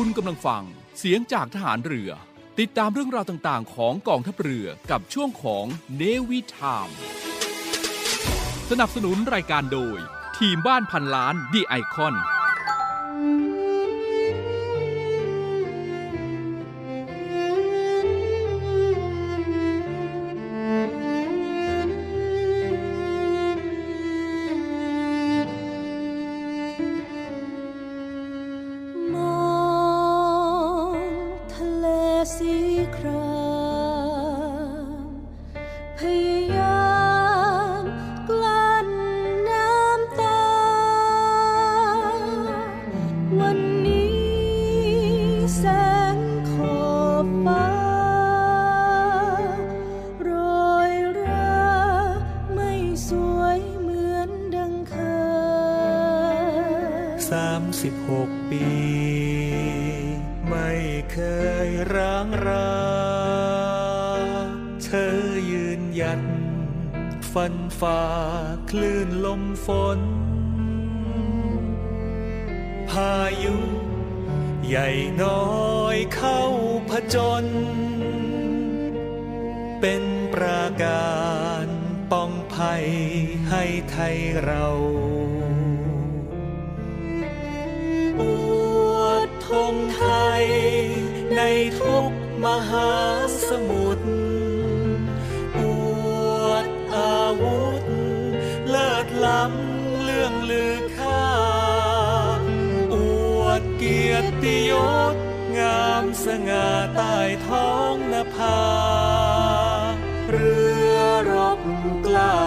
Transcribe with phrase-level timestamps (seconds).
[0.00, 0.64] คุณกำลังฟัง
[0.98, 2.10] เสียงจากทหารเรือ
[2.58, 5.64] ติดตามเรื่องราวต่างๆ ของกองทัพเรือกับช่วงของ
[5.96, 6.88] เนวิทาม
[8.70, 9.98] สนับสนุนรายการโดย
[10.38, 12.14] ทีมบ้านพันล้านดีไอคอน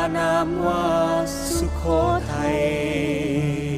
[0.10, 0.86] านามว่า
[1.56, 1.84] สุโข
[2.32, 3.69] ทัย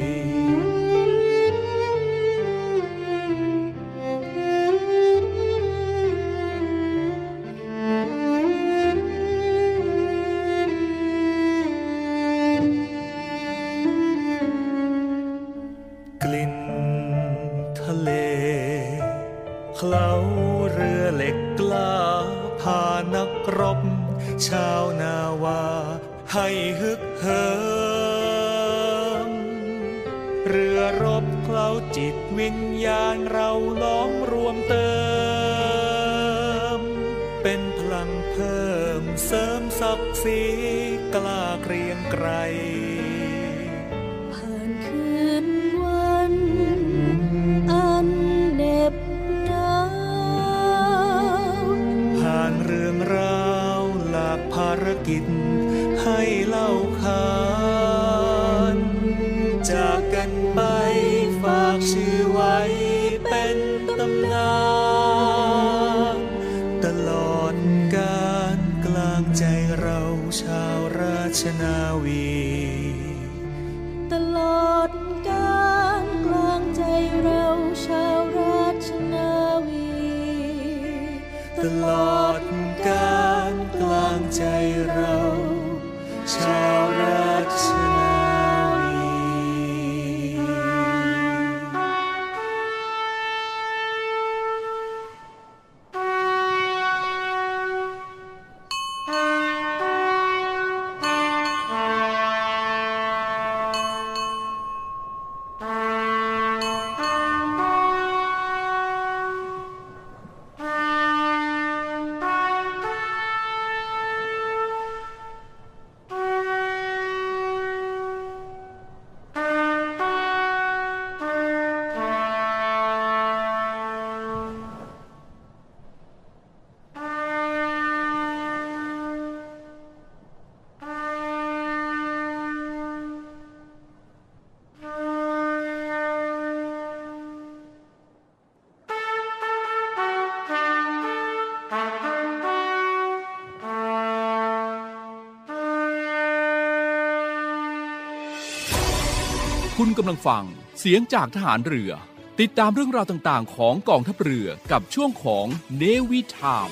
[149.83, 150.45] คุณกำลังฟัง
[150.79, 151.91] เสียงจากทหารเรือ
[152.39, 155.45] ติดตามเรื่องราวต่างๆ ของกองทัพเรือกับช่วงของ
[155.77, 156.69] เนวิทาม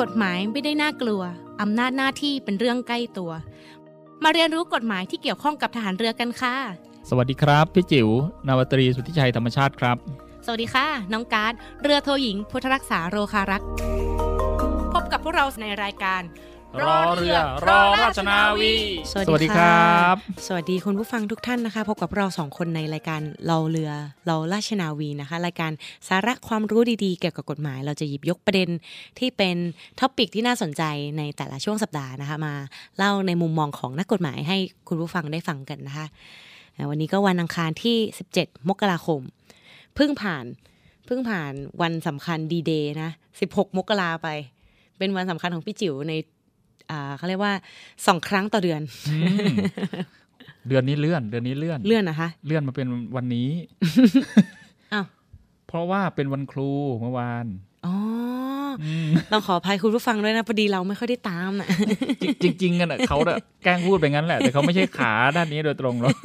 [0.00, 1.22] กฎหมายไม่ได้น่ากลัว
[1.60, 3.32] อำนาจหน้าที่เป็นเรื่องใกล้ตัว
[4.22, 6.56] มาเรียนรู้กฎหมายที่เกี่ยวข้องกับทหารเรือกันค่ะ
[7.08, 8.08] สวัสดีครับ พี่จิว๋ว
[8.46, 9.98] นาวาตรีสุทธิชัยธรรมชาติครับ
[10.44, 13.68] สวัสดีค่ะ น้องการ์ดเรือโทหญิง พุทธรักษาโรคารักษ์
[14.94, 16.22] พบกับพวกเราในรายการ
[16.82, 17.38] Law เรือ
[17.68, 18.74] Law ราชนาวี
[19.10, 20.16] สวัสดีครัรับบ
[20.46, 23.90] สวัสดีคุณผู้ฟังทุกท่านนะคะ พบกับเราสองคนในรายการ Law เรือ
[24.26, 25.72] Law ราชนาวีนะคะ รายการ
[26.08, 28.68] สาระความรู้ดีๆ เกี่ยวกับกฎหมาย เราจะหยิบยกประเด็น
[29.18, 29.56] ที่เป็น
[30.00, 30.82] topic ที่น่าสนใจ
[31.18, 32.54] ในแต่ละช่วงสัปดาห์นะคะ มา
[32.98, 34.56] เล่าในมุมมองของนักกฎหมายให้
[34.88, 36.06] คุณผู้ฟังได้ฟังกันนะคะ
[36.76, 37.96] อ่าวันนี้ก็วันอังคารที่
[38.34, 39.22] 17 มกราคม
[39.94, 40.44] เพิ่งผ่าน
[41.06, 41.52] เพิ่งผ่าน
[41.82, 43.10] วันสำคัญดีเดย์นะ
[43.42, 44.28] 16 มกราไป
[44.98, 46.12] เป็นวันสำคัญของพี่จิ๋วใน
[46.90, 47.52] อ่าเขาเรียกว่า
[48.06, 49.16] สองครั้งต่อเดือนอื
[49.52, 49.56] ม
[50.68, 53.48] เดือนนี้เลื่อน เดือนนี้เลื่อนเลื่อนนะคะ เลื่อนมาเป็นวันนี้
[54.92, 55.06] อ้าว
[55.68, 56.70] เพราะว่าเป็นวันครู
[57.00, 57.46] เมื่อวาน
[57.86, 57.94] อ๋อ
[58.84, 61.66] อืมต้องขออภัยคุณผู้ฟังด้วยนะพอดีเราไม่ค่อยได้ตามนะ
[62.42, 66.16] จริงจริงๆกันอะเขาน่ะแกล้งพูดไปงั้นแหละ แต่เขาไม่ใช่ขาด้านนี้โดยตรงหรอก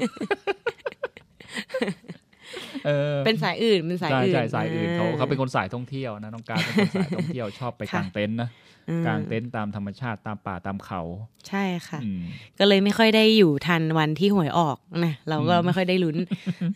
[2.85, 8.49] เออเป็นสายอื่นเป็นสายใช่อื่นใช่สายอื่นเขาเขาเป็นคนสายท่องเที่ยวนะน้องการเป็นคนสายท่องเที่ยวชอบไปค่ะกางเต็นท์นะ
[8.89, 11.01] อืมกางเต็นท์ตามธรรมชาติตามป่าตามเขา
[11.47, 12.21] ใช่ค่ะอืม
[12.59, 16.17] ก็เลยไม่ค่อยได้อยู่ทันวันที่หวยออกนะเราก็อืมไม่ค่อยได้ลุ้น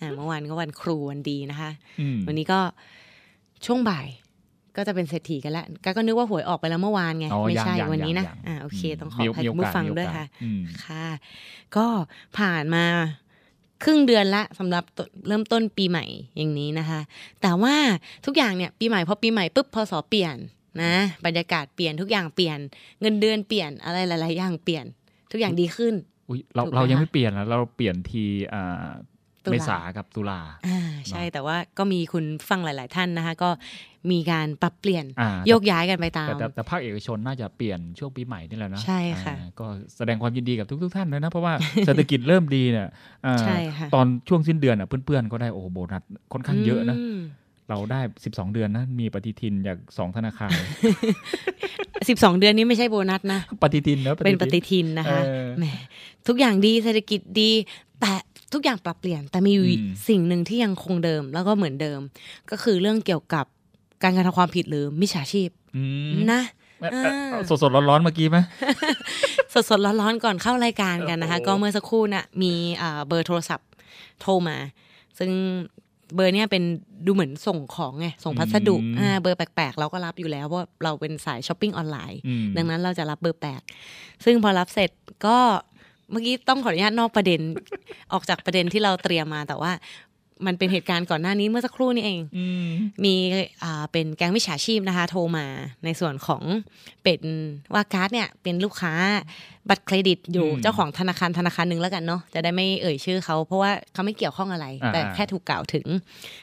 [0.01, 2.59] อ่าเมื่อวานก็วันครูวันดีนะคะอืมวันนี้ก็
[3.65, 4.07] ช่วงบ่าย
[4.75, 11.07] ก็จะเป็นเศรษฐีกันแล้วก็ก็นึกว่าหวยออกไปแล้วเมื่อวานไงอ๋อไม่ยังใช่ยังวันนี้นะยังอ่าโอเค ต้องขอมีอภัยมีคุณผู้โอกาสฟังมีโอกาสด้วยค่ะอืมค่ะ
[11.75, 11.85] ก็
[12.37, 12.85] ผ่านมา
[13.83, 14.83] ครึ่งเดือนละสำหรับ
[15.27, 16.05] เริ่มต้นปีใหม่
[16.37, 16.99] อย่างนี้นะคะ
[17.41, 17.75] แต่ว่า
[18.25, 20.35] ทุกอย่างเนี่ยปีใหม่พอปีใหม่ปุ๊บพอสอเปลี่ยน
[20.81, 20.93] นะ
[21.25, 22.57] บรรยากาศเปลี่ยนทุกอย่างเปลี่ยน
[23.01, 24.85] เงินเดือนเปลี่ยนอะไรหลาย ๆ อย่างเปลี่ยน
[25.31, 25.93] ทุกอย่างดีขึ้น
[26.55, 28.23] เราเรายังไม่เปลี่ยนนะเราเปลี่ยนที
[28.53, 28.87] อ่า
[29.51, 30.79] เมษากับตุลาอ่า
[31.09, 33.49] ใช่เนอะแต่ว่าก็มีคุณฟังหลาย ๆ ท่านนะคะ ก็
[34.11, 39.65] มีการปรับเปลี่ยนอ่าโยกย้ายกันไปตามแต่แต่แต่ภาคเอกชนน่าจะเปลี่ยนช่วงปีใหม่นี่แหละนะใช่ค่ะอ่าก็
[39.97, 41.53] แสดงความยินดีกับทุก ๆ ท่านเลยนะ เพราะว่า
[41.85, 42.87] เศรษฐกิจเริ่มดีเนี่ย
[43.25, 46.03] อ่าใช่ค่ะตอนช่วงสิ้นเดือนอะเพื่อน ๆ ก็ได้โอ้โหโบนัส
[46.33, 47.19] ค่อนข้างเยอะนะม
[47.69, 50.51] เราได้ 12 เดือนนะ มีปฏิทินจากสองธนาคาร
[52.09, 55.65] สิบสองเดือนนี้ไม่ใช่โบนัสนะ ปฏิทินนะเป็นปฏิทินนะคะเออแหม
[56.27, 57.51] ทุกอย่างดีเศรษฐกิจดี
[58.01, 58.13] แต่
[58.53, 61.99] ทุกอย่างปรับเปลี่ยน แต่มีอยู่อืมสิ่งหนึ่งที่ยังคงเดิมแล้วก็เหมือนเดิม
[62.51, 63.45] ก็คือเรื่องเกี่ยวกับ
[64.03, 66.41] การกระทำความผิดหรือมิจฉาชีพอืมนะ
[66.91, 68.37] เอ่อเอ่ออ่าสดๆร้อนๆเมื่อกี้ไหม
[69.53, 73.67] สดสดๆร้อนๆก่อนเข้ารายการกันนะคะโอ้โหก็เมื่อสักครู่น่ะมีอ่าเบอร์โทรศัพท์
[74.21, 74.57] โทรมา
[75.19, 75.31] ซึ่ง
[76.15, 76.63] เบอร์เนี้ยเป็น
[77.05, 83.61] ดูเหมือนส่งของไงส่งพัสดุอ่าเบอร์แปลกๆ เราก็รับอยู่แล้วเพราะเราเป็นสายช้อปปิ้งออนไลน์อืมดังนั้นเราจะรับเบอร์แปลก
[84.25, 84.91] ซึ่งพอรับเสร็จ
[85.25, 85.37] ก็
[86.11, 87.41] เมื่อกี้ต้องขออนุญาตนอกประเด็น
[88.13, 89.71] ออกจากประเด็นที่เราเตรียมมาแต่ว่า
[90.47, 92.69] มันเป็นเหตุการณ์ก่อนหน้านี้เมื่อสักครู่นี้เองอืม
[93.03, 93.15] มี
[93.63, 95.45] อ่าเป็นแก๊งมิจฉาชีพนะคะ โทรมา
[95.85, 96.43] ในส่วนของ
[97.03, 97.21] เป็น
[97.73, 98.93] ว่าการ์ดเนี่ย เป็นลูกค้า
[99.69, 105.85] บัตรเครดิตอยู่อืมเจ้าของธนาคารธนาคารหนึ่งแล้วกันเนาะจะได้ไม่เอ่ยชื่อเขาเพราะว่าเขาไม่เกี่ยวข้องอะไรอ่าแต่แค่ถูกกล่าวถึง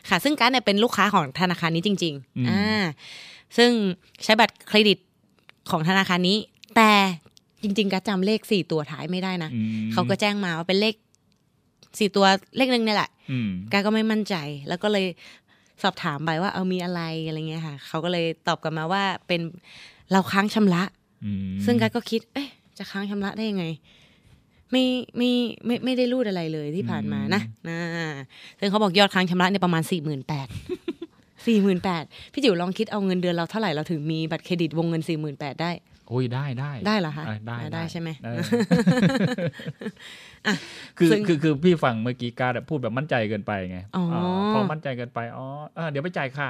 [0.09, 2.85] ค่ะ ซึ่งการ์ดเนี่ยเป็นลูกค้าของธนาคารนี้จริงอืมๆอ่า
[3.57, 3.71] ซึ่ง
[4.25, 4.99] ใช้บัตรเครดิต
[5.71, 6.39] ของธนาคารนี้
[6.77, 6.91] แต่
[7.67, 10.95] จริง ๆการ์ดจำเลขสี่ตัวท้ายไม่ได้นะอืมเขาก็แจ้งมาว่าเป็นเลข
[11.99, 12.27] สี่ตัว
[12.57, 14.35] เลขหนึ่งเนี่ยแหละอืมกาก็ไม่มั่นใจ
[14.69, 15.07] แล้วก็เลย
[15.83, 19.41] สอบถามไปว่าเอามีอะไรอะไรเงี้ยค่ะ เขาก็เลยตอบกลับมาว่าเป็น
[20.13, 20.83] เราค้างชำระ
[21.25, 22.49] อืมซึ่งกาก็คิด เอ๊ะ
[22.79, 23.65] จะค้างชำระได้ยังไง
[24.73, 24.85] ไม่
[25.17, 25.31] ไม่
[25.67, 27.79] ไม่ไม่ได้รูดอะไรเลยที่ผ่านมานะนะ
[28.59, 30.49] ซึ่งเขาบอกยอดค้างชำระเนี่ยประมาณสี่หมื่นแปด
[31.47, 38.39] สี่หมื่นแปดพี่จิ๋วลองคิดเอาเงินเดือนเราเท่าไหร่เราถึงมีบัตรเครดิตวงเงินสี่หมื่นแปดได้โอ้ยได้ได้ได้เหรอคะได้ได้อ่าได้ใช่ไหมเออ
[40.47, 40.55] อะ
[40.99, 44.23] คือซึ่งคือคือพี่ฟังเมื่อกี้การดอะพูดแบบมั่นใจเกินไปไงอ๋ออ่า
[44.53, 45.47] พอมั่นใจเกินไปอ๋อ
[45.79, 46.49] อ่าเดี๋ยวไปจ่ายค่า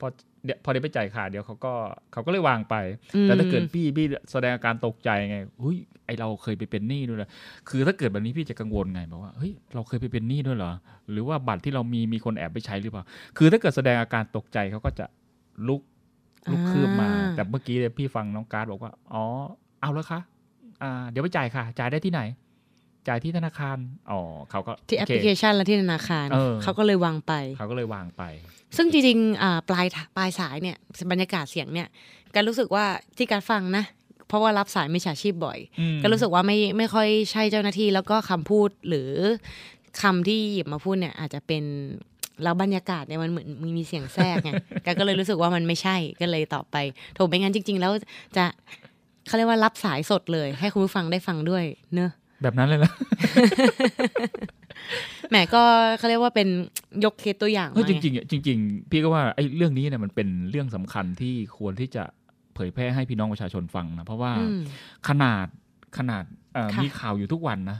[0.00, 0.06] พอ
[0.44, 1.72] เดี๋ยวพอเดี๋ยวไปจ่ายค่าเดี๋ยวเขาก็
[2.12, 2.74] เขาก็เลยวางไป
[3.22, 5.76] แต่ถ้าเกิดพี่พี่แสดงอาการตกใจไงหุ้ย
[6.06, 7.28] ไอเราเคยไปเป็นหนี้ด้วยเหรอ
[7.68, 10.72] คือถ้าเกิดแบบนี้พี่จะกังวลไงบอกว่าเฮ้ยเราเคยไปเป็นหนี้ด้วยเหรอ
[11.10, 13.04] หรือว่าบัตรที่เรามีมีคนแอบไปใช้หรือเปล่า
[13.36, 15.06] คือถ้าเกิดแสดงอาการตกใจเขาก็จะ
[15.68, 15.82] ลุก
[16.50, 19.24] ลุกคืบมาอ่าแต่เมื่อกี้เนี่ยพี่ฟังน้องการดบอกว่า อ๋อ
[19.80, 20.20] เอาแล้วคะ
[20.82, 22.22] อ่า เดี๋ยวไปจ่ายค่ะ จ่ายได้ที่ไหน
[23.08, 23.76] จ่ายที่ธนาคาร
[24.10, 28.22] อ๋อเขาก็ที่แอปโคพลิเคชันและที่ธนาคารเออเขาก็เลยวางไป เขาก็เลยวางไป
[28.76, 29.86] ซึ่งจริงๆอ่าปลาย
[30.16, 30.76] ปลายสายเนี่ย
[31.10, 31.88] บรรยากาศเสียงเนี่ย
[32.34, 32.84] การรู้สึกว่า
[33.16, 33.84] ที่การฟังนะ
[34.28, 39.10] เพราะว่ารับสายมิจฉาชีพบ่อยอืมก็รู้สึกว่าไม่ไม่ค่อยใช่เจ้าหน้าที่ แล้วก็คำพูดหรือ
[40.02, 41.64] คำที่หยิบมาพูดเนี่ยอาจจะเป็น
[42.42, 44.50] แล้วบรรยากาศเนี่ยมันเหมือนมีมีเสียงแทรกไง
[44.84, 46.76] กก็เลยรู้สึกว่ามันไม่ใช่ก็เลยตอบไป
[47.14, 47.92] โถไม่งั้นจริง ๆ แล้ว
[48.36, 48.44] จะ
[49.26, 51.64] เขาเรียกว่ารับสายสดเลย ให้คุณผู้ฟังได้ฟังด้วย
[51.94, 52.10] เนอะ
[52.42, 52.92] แบบนั้นเลยนะ
[55.30, 55.62] แหมก็
[55.98, 56.48] เขาเรียกว่าเป็น
[57.04, 62.04] ยกเคสตัวอย่างเฮ้ยมาจไงริงๆอะจริง ๆ พี่ก็ว่าไอ้เรื่องนี้เนี่ยมันเป็นเรื่องสำคัญที่ควรที่จะ
[62.54, 64.60] เผยแพร่ให้พี่น้องประชาชนฟังนะเพราะว่าอืม
[65.08, 65.46] ขนาด
[65.98, 67.78] ขนาดเอ่อค่ะมีข่าวอยู่ทุกวันนะ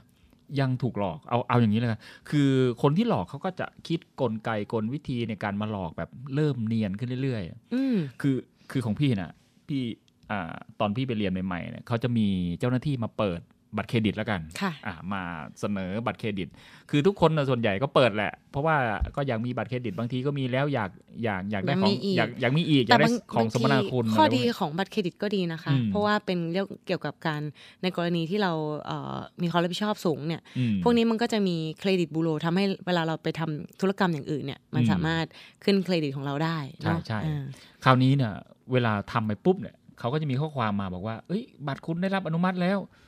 [0.61, 2.01] ยังถูกหลอกเอาเอาอย่างนี้เลยกัน
[2.31, 2.51] คือ
[2.83, 8.37] คนที่หลอกเขาก็จะคิดกลไกกลวิธีในการมาหลอกแบบเริ่มเนียนขึ้นเรื่อยๆอืมคือ
[8.71, 9.33] คือของพี่นะ
[9.69, 9.83] พี่
[10.31, 12.27] อ่าตอนพี่ไปเรียนใหม่ๆเนี่ยเขาจะมี
[12.59, 13.41] เจ้าหน้าที่มาเปิด
[13.77, 15.23] บัตรเครดิตแล้วกันค่ะอ่ามา
[15.61, 16.49] เสนอบัตรเครดิต
[16.91, 18.77] คือทุกคนน่ะส่วนใหญ่ก็เปิดแหละ เพราะว่า
[19.17, 20.91] ก็อยากมีบัตรเครดิตบางทีก็มีแล้วอยาก
[21.25, 27.41] อยากอยากได้อยากขอมีงอีกอยากอยากมีอีกอยากได้บางของสมนาคุณบางทีข้ออะไรพวกดีนี้ของบัตรเครดิตก็ดีนะคะอืมเพราะว่าเป็นเรื่องเกี่ยวกับการ
[27.83, 28.53] ในกรณีที่เรา
[28.87, 35.27] เอ่อมีความรับผิดชอบสูงเนี่ยอืมพวกนี้มันก็จะมีเครดิตบูโรทำให้เวลาเราไปทำธุรกรรมอย่างอื่นเนี่ยมันอืมสามารถ
[35.65, 37.45] ขึ้นเครดิตของเราได้เนาะใช่ใช่อ่า
[37.85, 38.33] คราวนี้เนี่ย
[38.73, 43.08] เวลาทำไปปุ๊บเนี่ยเขาก็จะมีข้อความมาบอกว่าเอ้ยบัตรคุณได้รับอนุมัติแล้วอืมเฮ้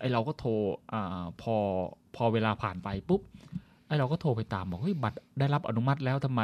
[0.00, 0.50] ไอเราก็โทร
[0.92, 1.56] อ่าพอ
[2.16, 3.20] พอเวลาผ่านไปปุ๊บ
[3.86, 6.42] ไอเราก็โทรไปตามบอกเฮ้ยบัตรได้รับอนุมัติแล้วทำไม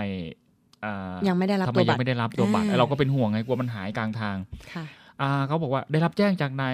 [0.84, 4.36] อ่ายังไม่ได้รับทำไมตัวยับัตงรไม่ได้รับตัวบัตรอ่าไอเราก็เป็นห่วงไงกลัวมันหายกลางทาง
[4.74, 5.09] ค่ะอ่า
[5.46, 6.64] เขาบอกว่าได้รับแจ้งจากไหน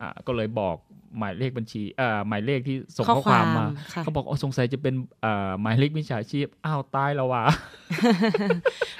[0.00, 0.76] อ่าก็เลยบอก
[1.18, 7.42] หมายเลขบัญชีอ่าหมายเลขที่ส่งข้อข้อความมาความค่ะเขาบอกอ๋อสงสัยจะเป็นอ่าหมายเลขมิจฉาชีพ อ้าวตายแล้วว่ะ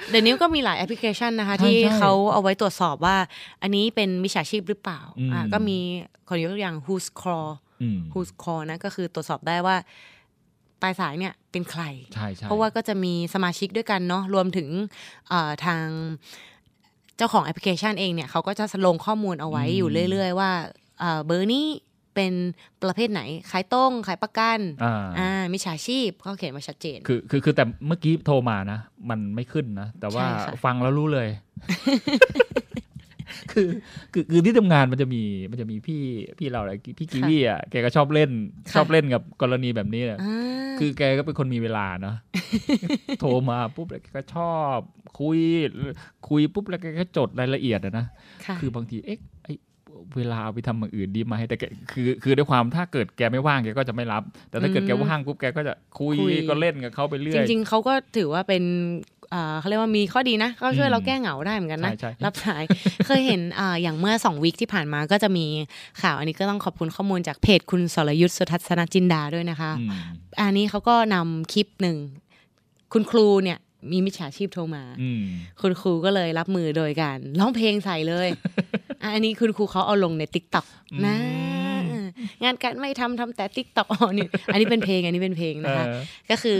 [0.09, 3.17] เดี๋ยวนี้ก็มีหลายแอปพลิเคชันนะคะใช่ที่ใช่เขาเอาไว้ตรวจสอบว่า
[3.61, 5.77] อันนี้เป็นมิจฉาชีพหรือเปล่าอืมอ่าก็มี
[6.27, 7.49] ขอยกตัวอย่าง Who's Call
[7.81, 9.75] อืม Who's Call นะก็คือตรวจสอบได้ว่า
[10.81, 14.69] ปลายสายเนี่ยเป็นใครใช่ใช่เพราะว่าก็จะมีสมาชิกด้วยกันเนาะรวมถึง
[15.29, 15.85] เอ่อทาง
[17.17, 20.51] เจ้าของแอปพลิเคชันเองเนี่ยเขาก็จะลงข้อมูลเอาไว้อยู่เรื่อย ๆ ว่า
[20.99, 21.67] เอ่อเบอร์นี้
[22.15, 22.33] เป็น
[22.83, 28.79] ประเภทไหน ขายตรงขายประกันอ่าอ่ามิจฉาชีพเขาเขียนมาชัดเจน คือคือคือแต่เมื่อกี้โทรมานะ
[29.09, 31.29] มันไม่ขึ้นนะ แต่ว่าใช่ค่ะฟังแล้วรู้เลย
[33.55, 33.69] คือ
[34.13, 36.01] คือคือที่ทำงานมันจะมีมันจะมีพี่
[36.39, 38.31] พี่เราอะไรพี่กีวีอะแกก็ชอบเล่น
[38.73, 42.15] ชอบเล่นกับกรณีแบบนี้เนี่ยอ่าคือแกก็เป็นคนมีเวลาเนาะ
[43.19, 44.77] โทรมาปุ๊บแล้วแกก็ชอบ
[45.19, 45.39] คุย
[46.29, 48.05] คุยปุ๊บแล้วแกก็จดรายละเอียดอะนะ
[48.45, 49.47] ค่ะคือบางทีเอ๊ะไอ
[50.17, 59.14] เวลาเอาไปทำอย่างอื่นดีไหมแต่แกคือคือด้วยความถ้าเกิดแกไม่ว่างแกก็จะไม่รับ แต่ถ้าเกิดแกว่างปุ๊บแกก็จะคุยคุยก็เล่นกับเขาไปเรื่อจยริง ๆเขาก็ถือว่าเป็นอ่า
[59.59, 62.63] เขาเรียกว่ามีข้อดีนะก็ช่วยอืมเราแก้เหงาได้เหมือนกันนะใช่ใช่รับสาย
[63.05, 65.45] เคยเห็นอ่าอย่างเมื่อสอง week ที่ผ่านมาก็จะมี
[66.01, 69.89] ข่าวอันนี้ก็ต้องขอบคุณข้อมูลจากเพจคุณสรยุทธสุทัศนะจินดาด้วยนะคะอืม
[70.41, 71.97] อันนี้เขาก็นำคลิปหนึ่ง
[72.93, 73.59] คุณครูเนี่ย
[73.91, 75.23] มีมิจฉาชีพโทรมาอืม
[75.61, 78.27] คุณครูก็เลยรับมือโดยการร้องเพลงใส่เลย
[79.01, 80.65] อะอันนี้คุณครูเขาเอาลงใน TikTok
[81.05, 81.15] นะ
[82.43, 86.59] งานการไม่ทำทำแต่ TikTok อ๋อนี่อันนี้เป็นเพลงอันนี้เป็นเพลงนะคะเออก็คือ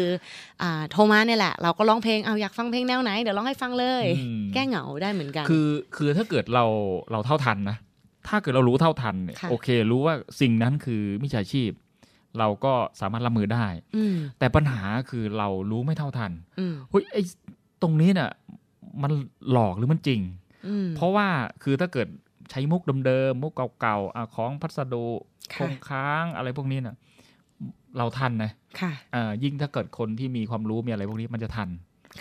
[0.62, 6.66] อ่าโทรมาเนี่ยแหละ เราก็ร้องเพลงเอาอยากฟังเพลงแนวไหนเดี๋ยวร้องให้ฟังเลยอืมแก้เหงาได้เหมือนกัน คือคือถ้าเกิดเรา
[7.12, 7.78] เราเท่าทันนะ
[8.28, 11.72] ถ้าเกิดเรารู้เท่าทันเนี่ยค่ะโอเค รู้ว่าสิ่งนั้นคือมิจฉาชีพ
[12.40, 17.22] เราก็สามารถรับมือได้อืมแต่ปัญหาคือเรารู้ไม่เท่าทันอืมเฮ้ยไอ้
[17.82, 18.30] ตรงนี้เนี่ย
[19.02, 19.12] มัน
[19.52, 20.22] หลอกหรือมันจริง
[20.68, 21.28] อืมเพราะว่า
[21.64, 22.08] คือถ้าเกิด
[22.50, 25.06] ใช้มุกเดิมๆมุกเก่าๆอะของพัสดุ
[25.56, 26.96] คค่ะงค้างอะไรพวกนี้น่ะ
[27.98, 31.70] เราทันนะค่ะอ่ายิ่งถ้าเกิดคนที่มีความรู้มีอะไรพวกนี้มันจะทัน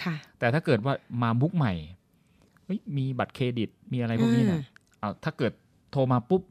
[0.03, 1.73] ค่ะ แต่ถ้าเกิดว่ามามุกใหม่
[2.65, 4.63] เฮ้ยมีบัตรเครดิตมีอะไรพวกนี้อืนะม
[5.01, 5.53] เอาถ้าเกิด
[5.93, 6.43] โทรมาปุ๊บ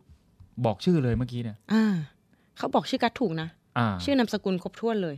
[0.65, 1.85] บอกชื่อเลยเมื่อกี้เนี่ยอ่า
[2.57, 5.15] เขาบอกชื่อกัดถูกนะอ่าชื่อนามสกุลครบถ้วนเลย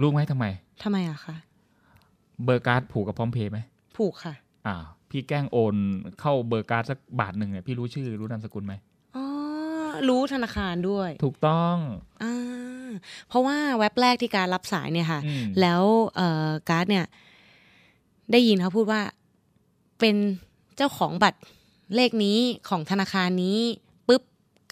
[0.00, 0.46] รู้ไหมทำไม
[0.82, 1.34] ทำไมอะคะ
[2.44, 3.58] เบอร์การ์ดผูกกับพร้อมเพย์ไหม
[3.96, 4.34] ผูกค่ะ
[4.66, 4.76] อ่า
[5.12, 5.74] พี่แกล้งโอน
[6.20, 8.74] เข้าเบอร์การ์ดสักบาทหนึ่งเนี่ยพี่รู้ชื่อรู้นามสกุลไหม
[9.16, 9.24] อ๋อ
[10.08, 11.76] รู้ธนาคารด้วย ถูกต้อง
[12.22, 12.90] อ่า
[13.28, 15.82] เพราะว่าแวบแรกที่การ์ดรับสายเนี่ยค่ะอืมแล้ว
[16.16, 17.04] เอ่อการ์ดเนี่ย
[18.32, 19.02] ได้ยินเขาพูดว่า
[20.00, 20.16] เป็น
[20.76, 21.40] เจ้าของบัตร
[21.96, 22.38] เลขนี้
[22.68, 23.58] ของธนาคารนี้
[24.08, 24.22] ปุ๊บ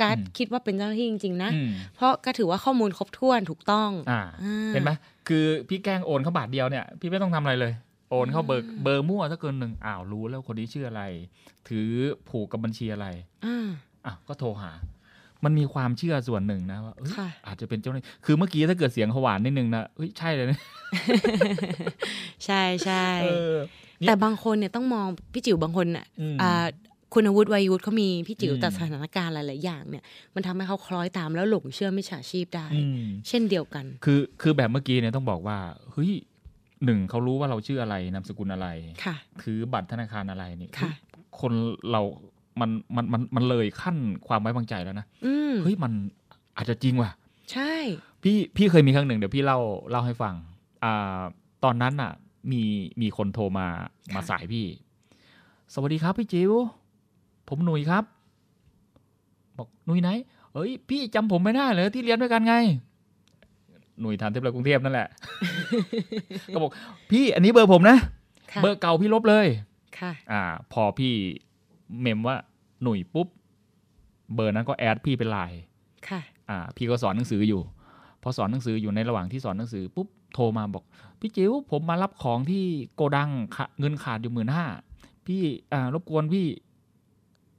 [0.01, 4.91] การ์ดคิดว่าเป็นเจ้าหน้าที่จริง ๆ นะอืมเพราะก็ถือว่าข้อมูลครบถ้วนถูกต้องอ่าอ่า เห็นไหม
[5.29, 7.73] คือพี่แกล้งโอนเข้าบาทเดียวเนี่ย พี่ไม่ต้องทำอะไรเลย
[8.11, 11.02] โอนเข้าเบอร์เบอร์มั่วถ้าเกินหนึ่งอ้าวรู้แล้วคนนี้ชื่ออะไร
[11.69, 11.88] ถือ
[12.29, 13.07] ผูกกับบัญชีอะไร
[13.45, 13.69] อ่า
[14.07, 14.73] อะก็โทรหา
[15.45, 20.59] มันมีความเชื่อส่วนหนึ่งนะว่าเอ้ยค่ะอาจจะเป็นเจ้าหน้าที่คือเมื่อกี้ถ้าเกิดเสียงเขาหวานนิดนึงนะเฮ้ยใช่เลยนะ
[22.47, 23.57] ใช่ใช่เออ
[23.99, 26.67] เนี่ยแต่บางคนเนี่ยต้องมองพี่จิ๋วบางคนอะอืมอ่า
[27.14, 35.59] คุณอาวุธวัยวุฒิเขามีพี่จิ๋วอืมแต่สถานการณ์หลาย ๆ อย่างเนี่ย มันทำให้เขาคล้อยตามแล้วหลงเชื่อมิจฉาชีพได้อืมเช่นเดียวกัน คือคือแบบเมื่อกี้เนี่ยต้องบอกว่า
[35.93, 36.11] เฮ้ย
[36.85, 38.69] หนึ่งเขารู้ว่าเราชื่ออะไรนามสกุลอะไร
[39.05, 40.91] ค่ะถือบัตรธนาคารอะไรนี่ค่ะ
[41.41, 41.53] คน
[41.91, 42.01] เรา
[42.61, 43.97] มันมันมันมันเลยขั้น
[44.27, 45.93] ความไว้วางใจแล้วนะอืมเฮ้ยมัน
[46.57, 47.11] อาจจะจริงว่ะ
[47.53, 47.75] ใช่
[48.23, 49.59] พี่พี่เคยมีครั้งหนึ่งเดี๋ยวพี่เล่า
[49.91, 50.35] เล่าให้ฟัง
[50.85, 51.21] อ่า
[51.65, 52.13] ตอนนั้นอะ
[52.53, 52.63] มี
[53.01, 53.67] มีคนโทรมา
[54.15, 54.67] มาสายพี่
[55.73, 56.53] สวัสดีครับพี่จิว๋ว
[57.49, 58.05] ผมหนุ่ยครับ
[59.59, 60.11] บอกหนุ่ยไหน
[60.55, 62.55] เอ้ย พี่จำผมไม่ได้เลยที่เรียนด้วยกันไง
[64.00, 65.09] หนุ่ยทานเทพเลยกรุงเทพนั่นแหละ
[66.54, 66.71] ก็บอก
[67.11, 67.99] พี่อันนี้เบอร์ผมนะ
[68.52, 69.47] ค่ะเบอร์เก่าพี่ลบเลย
[69.99, 70.42] ค่ะ อ่า
[70.73, 71.12] พอพี่
[72.00, 72.37] เมมว่า
[72.83, 73.28] หนุ่ยปุ๊บ
[74.35, 75.61] เบอร์นั้นก็ add พี่เป็นไลน์
[76.09, 77.61] ค่ะ อ่า พี่ก็สอนหนังสืออยู่
[78.23, 80.85] พอสอนหนังสืออยู่ในระหว่างที่สอนหนังสือปุ๊บโทรมาบอก
[81.21, 82.64] พี่จิ๋วผมมารับของที่
[82.95, 84.64] โกดังขาเงินขาดอยู่หมื่นห้า
[85.26, 85.42] พี่
[85.73, 86.47] อ่ารบกวนพี่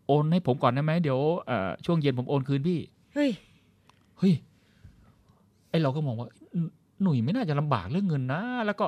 [0.07, 2.79] โอนให้ผมก่อนได้ไหมเดี๋ยวเอ่อช่วงเย็นผมโอนคืนพี่
[3.13, 3.31] เฮ้ย
[4.19, 4.33] เฮ้ย
[5.71, 6.65] ไอเราก็มองว่าหน
[7.03, 8.85] หนุ่ยไม่น่าจะลำบากเรื่องเงินนะ แล้วก็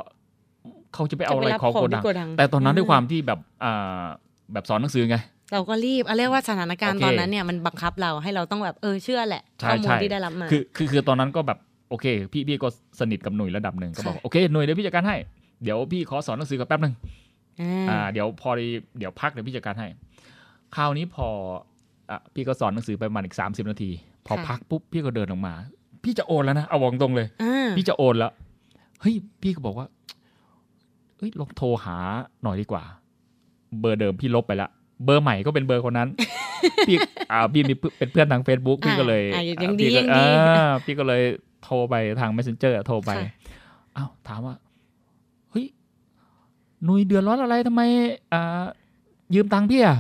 [0.94, 4.04] เขาจะไปเอาอะไรจะไปรับของของโกที่ดังโกดัง แต่ตอนนั้นอ่าด้วยความที่แบบอ่า
[4.54, 5.18] แบบสอนหนังสือไง
[5.54, 11.60] เราก็รีบเอาเรียกว่าสถานการณ์โอเคตอนนั้นเนี่ยมันบังคับเราให้เราต้องแบบเออเชื่อแหละใช่ข้อมูลใช่ที่ได้รับมาคือคือคือตอนนั้นก็แบบ
[11.90, 12.68] โอเค พี่พี่ก็
[13.00, 15.18] สนิทกับหนุ่ยระดับหนึ่งก็บอกค่ะโอเคหนุ่ยเดี๋ยวพี่จัดการให้
[15.64, 16.94] เดี๋ยวพี่ขอสอนหนังสือกับแป๊บหนึ่ง
[17.62, 19.88] อ่อ่าาเดี๋ยวพอดีเดี๋ยวพักเดี๋ยวพี่จัดการให้
[20.76, 21.28] คราวนี้พอ
[22.10, 23.92] อะพี่ก็สอนหนังสือไปประมาณอีกสามสิบนาที
[24.28, 25.54] พอพักปุ๊บพี่ก็เดินออกมา
[26.04, 28.32] พี่จะโอนแล้วนะเอาวองตรงเลยอ่าพี่จะโอนแล้ว
[29.02, 29.88] เฮ้ยพี่ก็บอกว่า
[31.18, 31.98] เฮ้ยลองโทรหา
[32.44, 32.84] หน่อยดีกว่า
[33.80, 34.70] เบอร์เดิมพี่ลบไปละ
[35.06, 36.10] เบอร์ใหม่ก็เป็นเบอร์คนนั้น
[36.88, 36.98] พี่
[37.32, 40.24] อ่าพี่มีเป็นเพื่อนทาง Facebook พี่ก็เลยอ่ายังดีพี่ก็ยังดี
[40.56, 41.22] อ่าพี่ก็เลย
[41.64, 43.30] โทรไปทาง messenger โทรไปค่ะ
[43.98, 44.56] อ้าวถามว่า
[45.52, 45.66] เฮ้ย
[46.84, 47.82] หนุยเดือดร้อนอะไรทำไม
[48.34, 48.64] อ่า
[49.34, 49.98] ยืมตังค์พี่อะ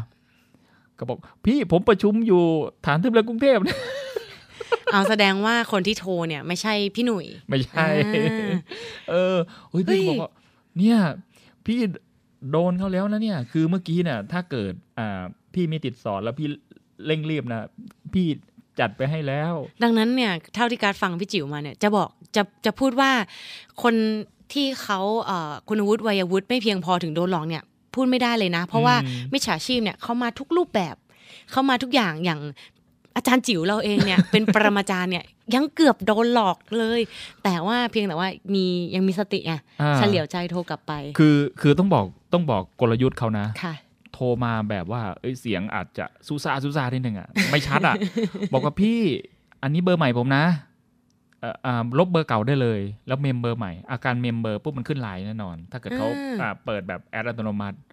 [0.98, 2.42] ก็บอก พี่ผมประชุมอยู่
[2.86, 3.58] ฐานทึบเรือกรุงเทพ
[4.94, 8.50] เอาแสดงว่าคนที่โทรเนี่ย ไม่ใช่พี่หนุ่ย ไม่ใช่อ่า
[9.10, 9.36] เออ
[9.70, 10.32] เฮ้ยเฮ้พี่ยก็บอกว่า
[10.78, 10.98] เนี่ย
[11.66, 11.78] พี่
[12.52, 15.24] โดนเขาแล้วนะเนี่ย คือเมื่อกี้เนี่ยถ้าเกิด อ่า
[15.54, 16.48] พี่มีติดสอนแล้วพี่
[17.06, 17.62] เร่งรีบนะ
[18.14, 18.26] พี่
[18.80, 23.12] จัดไปให้แล้ว ดังนั้นเนี่ยเท่าที่การฟังพี่จิ๋วมาเนี่ย จะบอกจะจะพูดว่า
[23.84, 23.96] คน
[24.54, 30.96] ที่เขาเอ่อคุณวุฒิวัยวุฒิไม่เพียงพอถึงโดนหลอกเนี่ยพูดไม่ได้เลยนะ เพราะว่าอืมมิจฉาชีพเนี่ยเขามาทุกรูปแบบ
[31.52, 32.40] เขามาทุกอย่างอย่าง
[33.16, 37.02] อาจารย์จิ๋วเราเองเนี่ยเป็นปรมาจารย์เนี่ยยังเกือบโดนหลอกเลย
[37.44, 38.66] แต่ว่าเพียงแต่ว่ามี
[38.96, 43.74] ยังมีสติไงอ่าเฉลียวใจโทรกลับไป คือคือต้องบอกต้องบอกกลยุทธ์เขานะค่ะ
[44.14, 47.96] โทรมาแบบว่าเอ้ยเสียงอาจจะซูซาซูซาทีหนึ่งอะไม่ชัดอะ
[48.54, 49.00] บอกว่าพี่
[49.64, 50.44] อันนี้เบอร์ใหม่ผมนะ
[51.40, 57.93] เอ่ออ่าลบเบอร์เก่าได้เลย แล้วเมมเบอร์ใหม่ อ่าการเมมเบอร์ปุ๊บมันขึ้นไลน์แน่นอน ถ้าเกิดเขาอ่าอ่าเปิดแบบ add อัตโนมัติค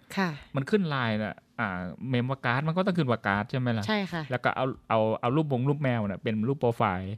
[0.55, 7.13] มันขึ้นไลน์น่ะอ่า เมมว่าการ์ดมันก็ต้องขึ้นว่าการ์ดใช่ไหมล่ะ ใช่ค่ะ แล้วก็เอาเอาเอารูปบงรูปแมวน่ะเป็นรูปโปรไฟล์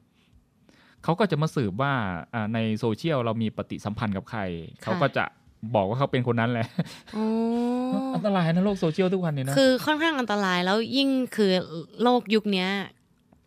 [1.04, 1.94] เขาก็จะมาสืบว่า
[2.34, 4.40] อ่าในโซเชียลเรามีปฏิสัมพันธ์กับใคร
[4.84, 5.26] เขาก็จะ
[5.76, 6.68] บอกว่าเขาเป็นคนนั้นแหละ
[7.14, 7.26] โอ้
[8.16, 11.52] อันตรายนะโลกโซเชียลทุกวันนี้นะ คือค่อนข้างอันตรายแล้วยิ่งคือ
[12.04, 12.70] โลกยุคเนี้ย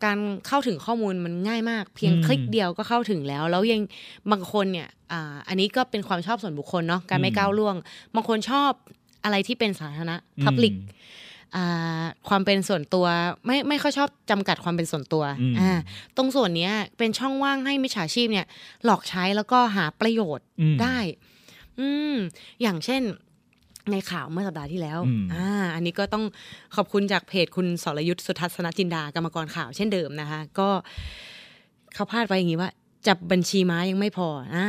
[0.04, 3.80] การเข้าถึงข้อมูลมันง่ายมาก เพียงอืมคลิกเดียวก็เข้าถึงแล้ว แล้วยัง
[4.30, 7.76] บางคนเนี่ยอ่าอันนี้ก็เป็นความชอบส่วนบุคคลเนาะการไม่อืมก้าวล่วง
[8.14, 8.72] บางคนชอบ
[9.26, 10.94] อะไรที่เป็นสาธารณะ public อืม
[11.56, 13.06] อ่าความเป็นส่วนตัว
[13.46, 15.72] ไม่ไม่ค่อยชอบจำกัดความเป็นส่วนตัวอืมอ่า
[16.16, 18.46] ตรงส่วนเนี้ยเป็นช่องว่างให้มิจฉาชีพเนี่ย
[18.84, 20.96] หลอกใช้แล้วก็หาประโยชน์อืมได้
[21.80, 22.14] อืม
[22.62, 23.02] อย่างเช่น
[23.92, 26.24] ในข่าวเมื่อสัปดาห์ที่แล้วอืมอ่า อันนี้ก็ต้อง
[26.76, 30.68] ขอบคุณจากเพจคุณสรยุทธสุทัศนจินดากรรมกรข่าวเช่นเดิมนะคะ ก็
[31.94, 32.70] เขาพาดไว้อย่างนี้ว่า
[33.06, 34.66] จับบัญชีม้ายังไม่พอ อ่า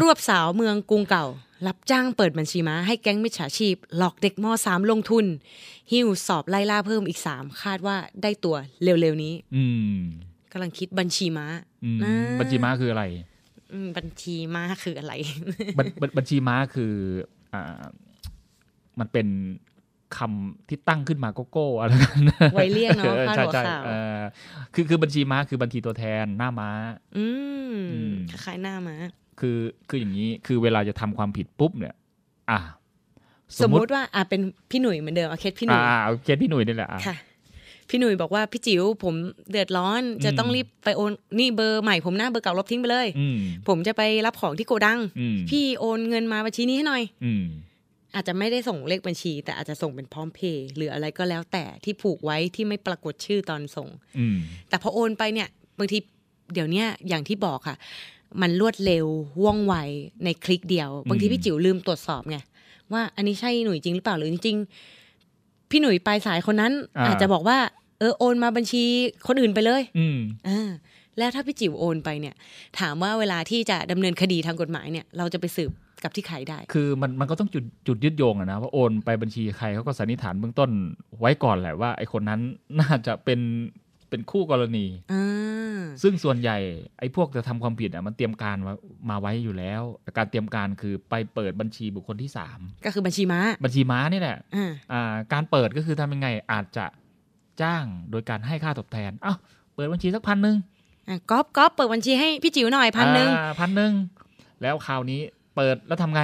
[0.00, 1.26] รวบสาวเมืองกรุงเก่า
[1.66, 5.26] รับจ้างเปิดบัญชีม้าให้แก๊งมิจฉาชีพ หลอกเด็กม .3 ลงทุน
[5.92, 9.98] หิ้วสอบไล่ล่าเพิ่มอีก3คาดว่าได้ตัวเร็วๆนี้ อืม
[10.52, 11.46] กำลังคิดบัญชีม้า
[11.84, 13.04] อืมอ่าบัญชีม้าคืออะไร
[13.72, 15.12] อืมบัญชีม้าคืออะไร
[15.78, 16.92] บัญบัญบัญชีม้าคือ
[17.54, 17.82] อ่า
[18.98, 19.28] มันเป็น
[20.18, 22.22] คำที่ตั้งขึ้นมาโกโก้อะไรกัน
[22.54, 24.20] ไว้เรียกเนาะพาดใช่หัวใช่ข่าวเออ
[24.74, 26.70] คือคือบัญชีม้าคือบัญชีตัวแทนหน้าม้า
[27.16, 27.26] อื
[27.72, 28.96] มอืมคล้ายๆหน้าม้า
[29.40, 31.94] คือคืออย่างนี้คือเวลาจะทำความผิดปุ๊บเนี่ย
[32.50, 32.60] อะ
[33.62, 37.16] สมมุติว่าอะเป็นพี่หนุ่ยเหมือนเดิมเอาเคสพี่หนุ่ยอ่าเอาเคสพี่หนุ่ยนี่แหละอะค่ะ
[37.88, 39.14] พี่หนุ่ยบอกว่าพี่จิ๋วผม
[39.50, 47.44] เดือดร้อนจะอืมต้องรีบไปโอนนี่เบอร์ใหม่ผมหน้าเบอร์เก่าลบทิ้งไปเลยอืมผมจะไปรับของที่โกดังอืมพี่โอนเงินมาบัญชีนี้ให้หน่อย อืม
[48.14, 55.48] อาจจะไม่ได้ส่งเลขบัญชี แต่อาจจะส่งเป็นพร้อมเพย์หรืออะไรก็แล้วแต่ที่ผูกไว้ที่ไม่ปรากฏชื่อตอนส่งอืมแต่พอโอนไปเนี่ย
[55.78, 55.98] บางที
[56.54, 57.76] เดี๋ยวเนี้ยอย่างที่บอกค่ะ
[58.42, 59.06] มันรวดเร็ว
[59.44, 59.74] ว่องไว
[60.24, 62.38] ในคลิกเดียว บางทีอืมพี่จิ๋วลืมตรวจสอบไง
[62.92, 66.72] ว่าอันนี้ใช่หนุ่ยจริงหรือเปล่าหรือจริงๆพี่หนุ่ยปลายสายคนนั้น
[67.06, 67.58] อาจจะบอกว่า
[67.98, 68.82] เออโอนมาบัญชี
[69.26, 70.70] คนอื่นไปเลย อืมอ่า
[71.18, 72.34] แล้วถ้าพี่จิ๋วโอนไปเนี่ย
[72.80, 75.70] ถามว่าเวลาที่จะดำเนินคดีทางกฎหมายเนี่ย เราจะไปสืบ
[76.04, 80.70] กับที่ใครได้ คือมันมันก็ต้องจุดจุดยึดโยงอะนะว่าโอนไปบัญชีใครเขาก็สันนิษฐานเบื้องต้น
[81.18, 82.40] ไว้ก่อนแหละว่าไอ้คนนั้น
[82.80, 83.40] น่าจะเป็น
[84.10, 86.58] เป็นคู่กรณีอ่าซึ่งส่วนใหญ่
[86.98, 88.74] ไอ้พวกจะทำความผิดอะมันเตรียมการมา
[89.10, 96.86] มาไว้อยู่แล้วแต่การเตรียมการคือไปเปิดบัญชีบุคคลที่สามก็คือบัญชีม้า บัญชีม้านี่แหละอ่าอ่าการเปิดก็คือทำยังไงอาจจะ
[97.62, 99.36] จ้างโดยการให้ค่าตอบแทนอ้าว
[99.74, 100.56] เปิดบัญชีสักพันหนึ่ง
[101.08, 103.92] อะก๊อฟก๊อฟเปิดบัญชีให้พี่จิ๋วหน่อยพันหนึ่งพันหนึ่ง
[104.62, 105.20] แล้วคราวนี้
[105.56, 106.22] เปิดแล้วทำไง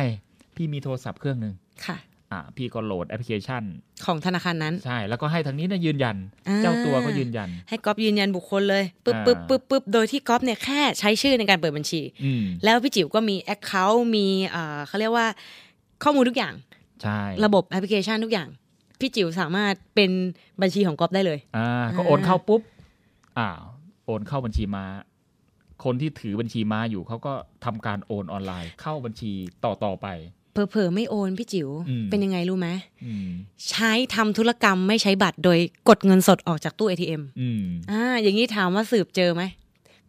[0.57, 1.55] พี่มีโทรศัพท์เครื่องหนึ่ง
[1.87, 1.96] ค่ะ
[2.32, 3.62] อ่าพี่ก็โหลดแอปพลิเคชัน
[4.04, 6.16] ของธนาคารนั้น ใช่ แล้วก็ให้ทางนี้เนี่ยยืนยัน
[6.48, 15.26] อ่าเจ้าตัวก็ยืนยัน ให้ก๊อฟยืนยันบุคคลเลยปึ๊บอ่าปึ๊บปึ๊บปึ๊บโดยที่ก๊อฟเนี่ยแค่ใช้ชื่อในการเปิดบัญชีอืมแล้วพี่จิ๋วก็มี account มีอ่าเขาเรียกว่า
[16.02, 16.54] ข้อมูลทุกอย่าง
[17.02, 18.48] ใช่ระบบแอปพลิเคชันทุกอย่าง
[19.00, 20.10] พี่จิ๋วสามารถเป็น
[20.62, 22.60] บัญชีของก๊อฟได้เลยอ่าก็อ่าโอนเข้าปุ๊บ
[23.38, 23.48] อ่า
[24.06, 24.84] โอนเข้าบัญชีม้า
[25.84, 27.32] คนที่ถือบัญชีม้าอยู่เขาก็
[27.64, 29.32] ทำการโอนออนไลน์เข้าบัญชี
[29.64, 30.06] ต่อต่อไป
[30.71, 32.69] เผลอๆไม่โอนพี่จิ๋วอืมเป็นยังไงรู้ไหม
[33.05, 33.29] อืม
[33.71, 39.42] ใช้ทำธุรกรรมไม่ใช้บัตรโดยกดเงินสดออกจากตู้ ATM อืมอ่าอย่างนี้ถามว่าสืบเจอไหม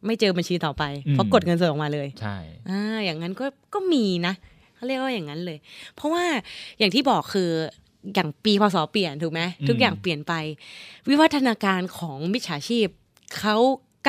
[0.05, 2.37] ไม่เจอบัญชีต่อไปอืมเพราะกดเงินสดออกมาเลยใช่
[2.69, 4.33] อ่าอย่างนั้นก็ก็มีนะ
[4.75, 5.57] เขาเรียกว่าอย่างนั้นเลย
[5.95, 6.25] เพราะว่า
[6.79, 7.49] อย่างที่บอกคือ
[8.13, 10.33] อย่างปีพศเปลี่ยนถูกไหมทุกอย่างเปลี่ยนไป
[11.09, 12.87] วิวัฒนาการของมิจฉาชีพ
[13.39, 13.57] เขา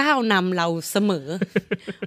[0.01, 1.27] ก้าวนำเราเสมอ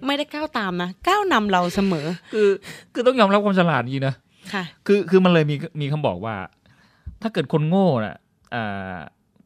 [0.06, 2.49] ไม่ได้ก้าวตามนะก้าวนำเราเสมอ คือ
[2.93, 4.15] คือต้องยอมรับความฉลาดจริงนะ
[4.54, 6.36] ค่ะ คือคือมันเลยมีมีคำบอกว่า
[7.21, 8.17] ถ้าเกิดคนโง่น่ะ
[8.56, 8.97] อ่า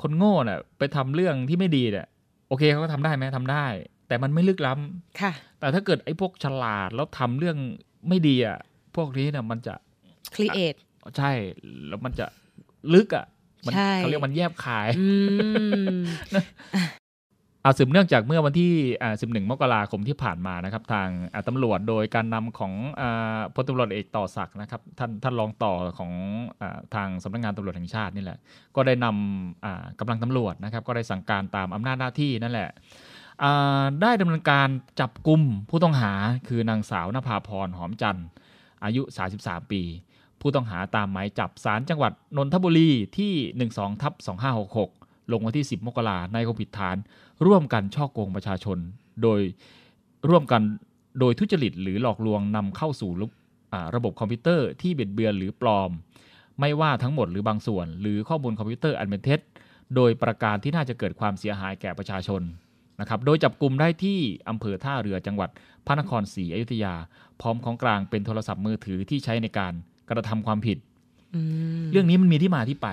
[0.01, 2.07] คนโง่น่ะ ไปทำเรื่องที่ไม่ดีเนี่ย
[2.47, 3.65] โอเคเขาก็ทำได้ไหมทำได้
[4.07, 7.57] แต่มันไม่ลึกล้ำค่ะ แต่ถ้าเกิดไอ้พวกฉลาดแล้วทำเรื่อง
[8.07, 8.57] ไม่ดีอะ
[8.95, 9.75] พวกนี้เนี่ยมันจะ
[10.35, 10.77] create
[11.17, 11.31] ใช่
[11.87, 12.25] แล้วมันจะ
[12.93, 13.25] ลึกอะ
[13.65, 14.87] มัใช่เขาเรียกมันแยบคาย
[17.65, 18.71] อืมอาสืบเนื่องจากเมื่อวันที่
[19.13, 21.09] 11 มกราคมที่ผ่านมานะครับ ทาง
[21.47, 23.03] ตำรวจโดยการนำของอ
[23.55, 26.11] พลตำรวจเอกต่อศักดิ์นะครับท่านท่านรองต่อของ
[26.61, 26.63] อ
[26.95, 28.37] ทางสำนักงานตำรวจแห่งชาตินี่แหละ
[28.75, 32.69] ก็ได้นำกำลังตำรวจนะครับ ก็ได้สั่งการตามอำนาจหน้าที่นั่นแหละ
[34.01, 34.67] ได้ดำเนินการ
[34.99, 36.13] จับกลุ่มผู้ต้องหา
[36.47, 38.27] คือนางสาวนภาพรหอมจันทร์
[38.83, 39.01] อายุ
[39.37, 39.81] 33 ปี
[40.41, 43.33] ผู้ต้องหาตามหมายจับศาลจังหวัดนนทบุรีที่
[43.67, 44.13] 12ทับ
[44.73, 46.95] 2566 ลงวันที่ 10 มกราในความผิดฐาน
[47.45, 48.77] ร่วมกันฉ้อโกงประชาชน
[49.23, 49.39] โดย
[50.29, 50.61] ร่วมกัน
[51.19, 53.29] โดยทุจริตหรือหลอกลวงนำเข้าสู่ระ
[53.73, 55.91] อ่าระบบคอมพิวเตอร์ที่บิดเบือนหรือปลอม
[56.59, 59.39] ไม่ว่าทั้งหมดหรือบางส่วน หรือข้อมูลคอมพิวเตอร์อันเป็นเท็จ
[59.95, 62.41] โดยประการที่น่าจะเกิดความเสียหายแก่ประชาชน
[62.99, 64.19] นะครับ โดยจับกลุ่มได้ที่
[64.49, 65.49] อำเภอท่าเรือจังหวัด
[65.85, 66.95] พระนครศรีอยุธยา
[67.41, 69.73] พร้อมของกลางเป็นโทรศัพท์มือถือที่ใช้ในการ
[70.09, 70.77] กระทำความผิด
[71.35, 71.41] อื
[71.81, 72.89] มเรื่องนี้มันมีที่มาที่ไป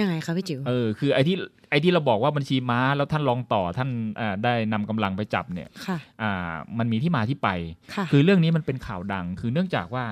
[0.00, 1.36] ยังไงคะพี่จิ๋วเออคือไอ้ที่
[1.70, 7.48] ไอ้ที่เราบอกว่าบัญชีม้าแล้วท่านรองต่อท่านอ่าได้นำกำลังไปจับเนี่ยค่ะอ่ามันมีที่มาที่ไป
[7.94, 10.04] ค่ะคือเรื่องนี้มันเป็นข่าวดัง คือเนื่องจากว่า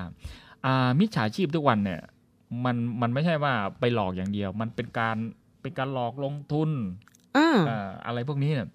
[0.67, 2.01] อ่ามิจฉาชีพทุกวันเนี่ย
[2.65, 5.17] มันมันไม่ใช่ว่าไปหลอกอย่างเดียว มันเป็นการ
[5.63, 6.71] เป็นการหลอกลงทุน
[7.37, 8.69] อ่าอ่าอะไรพวกนี้เนี่ย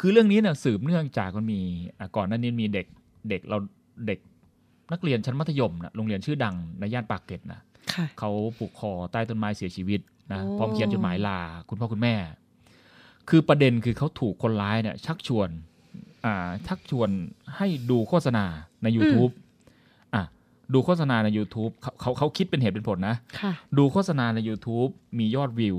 [0.00, 1.60] คือเรื่องนี้เนี่ยสืบเนื่องจากมันมี
[1.98, 2.86] อ่าก่อนหน้านี้มีเด็ก
[3.30, 3.58] เด็กเรา
[4.06, 4.18] เด็ก
[4.92, 7.64] นักเรียนชั้นมัธยมนะโรงเรียนชื่อดังในย่านปากเกร็ดนะค่ะ
[8.18, 10.00] เขาผูกคอใต้ต้นไม้เสียชีวิต
[10.32, 12.14] นะโอ้พร้อมเขียนจดหมายลาคุณพ่อคุณแม่
[13.28, 15.48] คือประเด็นคือเขาถูกคนร้ายเนี่ย ชักชวน
[16.24, 17.08] อ่าชักชวน
[17.56, 18.44] ให้ดูโฆษณา
[18.82, 19.32] ใน YouTube
[20.14, 20.22] อะ
[20.74, 25.76] ดูโฆษณาใน YouTube เขาเขาเขาคิดเป็นเหตุเป็นผลนะค่ะดูโฆษณาใน YouTube มียอดวิว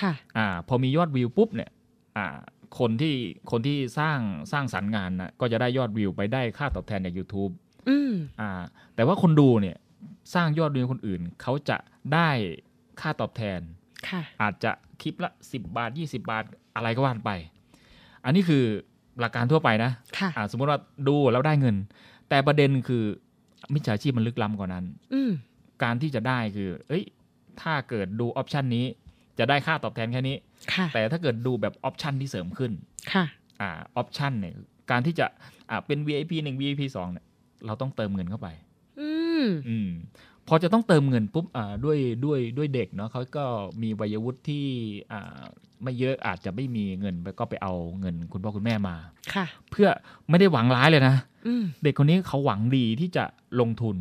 [0.00, 1.70] ค่ะอ่า พอมียอดวิวปุ๊บเนี่ย
[2.16, 2.26] อ่า
[2.78, 3.14] คนที่
[3.50, 4.18] คนที่สร้าง
[4.52, 7.52] สร้างสรรค์งานนะก็จะได้ยอดวิวไปได้ค่าตอบแทนจาก YouTube
[7.88, 8.50] อืมอ่า
[8.94, 9.76] แต่ว่าคนดูเนี่ย
[10.34, 11.76] สร้างยอดวิวคนอื่น เขาจะ
[12.14, 12.30] ได้
[13.00, 13.60] ค่าตอบแทน
[14.08, 14.70] ค่ะอาจจะ
[15.02, 16.44] คลิปละ 10 บาท 20 บาท
[16.76, 17.30] อะไรก็ว่านไป
[18.24, 18.64] อันนี้คือ
[19.20, 21.76] หลักการทั่วไปนะค่ะอ่าสมมติว่าดูแล้วได้เงิน
[22.28, 23.04] แต่ประเด็นคือ
[23.74, 25.32] มิจฉาชีพมันลึกล้ำกว่านั้นอืม
[25.82, 27.04] การที่จะได้คือ เอ้ย
[27.60, 28.86] ถ้าเกิดดู option นี้
[29.38, 30.36] จะได้ค่าตอบแทนแค่นี้
[30.74, 32.72] ค่ะแต่ถ้าเกิดดูแบบ option ที่เสริมขึ้น
[33.12, 33.24] ค่ะ
[33.60, 34.54] อ่า option เนี่ย
[34.90, 35.26] การที่จะ
[35.70, 37.26] อ่าเป็น VIP 1 VIP 2เนี่ย
[37.66, 38.48] เราต้องเติมเงินเข้าไป
[39.34, 39.90] อืมอืม
[40.48, 43.44] พอจะต้องเติมเงินปุ๊บอ่าด้วยด้วยด้วยเด็กเนาะเขาก็
[43.82, 44.66] มีวัยวุฒิที่
[45.12, 45.40] อ่า
[45.82, 48.96] ไม่เยอะอาจจะไม่มีเงินก็ไปเอาเงินคุณพ่อคุณแม่มา
[49.34, 49.88] ค่ะ เพื่อ
[50.30, 51.14] ไม่ได้หวังร้ายเลยนะ
[51.46, 53.24] อืมเด็กคนนี้เขาหวังดีที่จะ
[53.60, 53.96] ลงทุน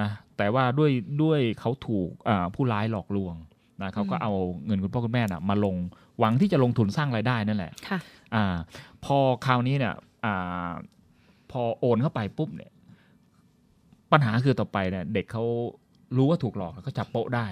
[0.00, 0.90] นะ แต่ว่าด้วย
[1.22, 3.34] ด้วยเขาถูกอ่าผู้ร้ายหลอกลวง
[3.82, 4.32] นะเขาก็เอา
[4.66, 5.76] เงินคุณพ่อคุณแม่นะมาลง
[6.18, 7.98] หวังที่จะลงทุนสร้างรายได้นั่นแหละค่ะ
[8.34, 8.56] อ่า
[9.04, 9.16] พอ
[9.46, 10.70] คราวนี้เนี่ยอ่า
[11.50, 12.70] พอโอนเข้าไปปุ๊บเนี่ย
[14.12, 15.44] ปัญหาคือต่อไปเนี่ยเด็กเขา
[16.16, 17.46] รู้ว่าถูกหลอกเขาจับโป๊ะได้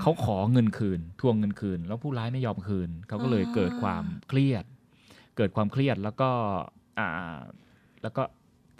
[0.00, 4.64] เขาขอเงินคืน ทวงเงินคืน แล้วผู้ร้ายไม่ยอมคืน เขาก็เลยอ๋อเกิดความเครียด
[5.36, 6.30] เกิดความเครียดแล้วก็
[6.98, 7.08] อ่า
[8.02, 8.22] แล้วก็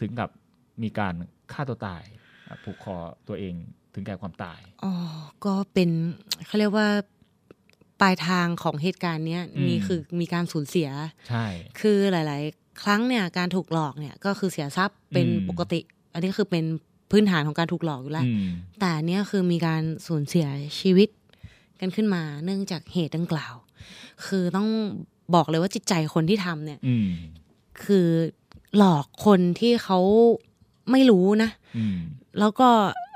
[0.00, 0.30] ถึงกับ
[0.82, 1.14] มีการ
[1.52, 2.02] ฆ่าตัวตาย
[2.48, 2.96] อ่าผูกคอ
[3.28, 3.54] ตัวเอง
[3.94, 4.92] ถึงแก่ความตายอ๋อ
[5.44, 5.90] ก็เป็น
[6.46, 6.88] เขาเรียกว่า
[8.00, 10.88] ปลายทางของเหตุการณ์เนี้ยอืมมีคือมีการสูญเสีย
[11.28, 11.46] ใช่
[11.80, 15.80] คือหลาย ๆ ครั้งเนี่ยการถูกหลอกเนี่ยก็คือเสียทรัพย์เป็นอืมปกติ
[16.12, 16.64] อันนี้คือเป็น
[17.10, 18.48] พื้นฐานของการถูกหลอกอยู่แล้วอืม
[18.80, 20.46] แต่อันเนี้ยคือมีการสูญเสีย
[20.80, 21.08] ชีวิต
[21.80, 23.54] กันขึ้นมาเนื่องจากเหตุดังกล่าว
[24.26, 24.68] คือต้อง
[25.34, 27.08] บอกเลยว่าจิตใจคนที่ทำเนี่ยอืม
[27.84, 28.08] คือ
[28.76, 30.00] หลอกคนที่เขา
[30.90, 31.98] ไม่รู้นะอืม
[32.40, 32.68] แล้วก็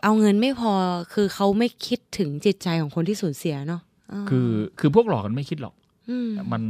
[0.03, 0.73] เอาเงินไม่พอ
[1.15, 4.49] คือเขาไม่คิดถึงจิตใจของคนที่สูญเสียเนาะาคือ
[4.81, 5.75] คือพวกหลอกกันไม่คิดหรอก
[6.27, 6.63] มมัน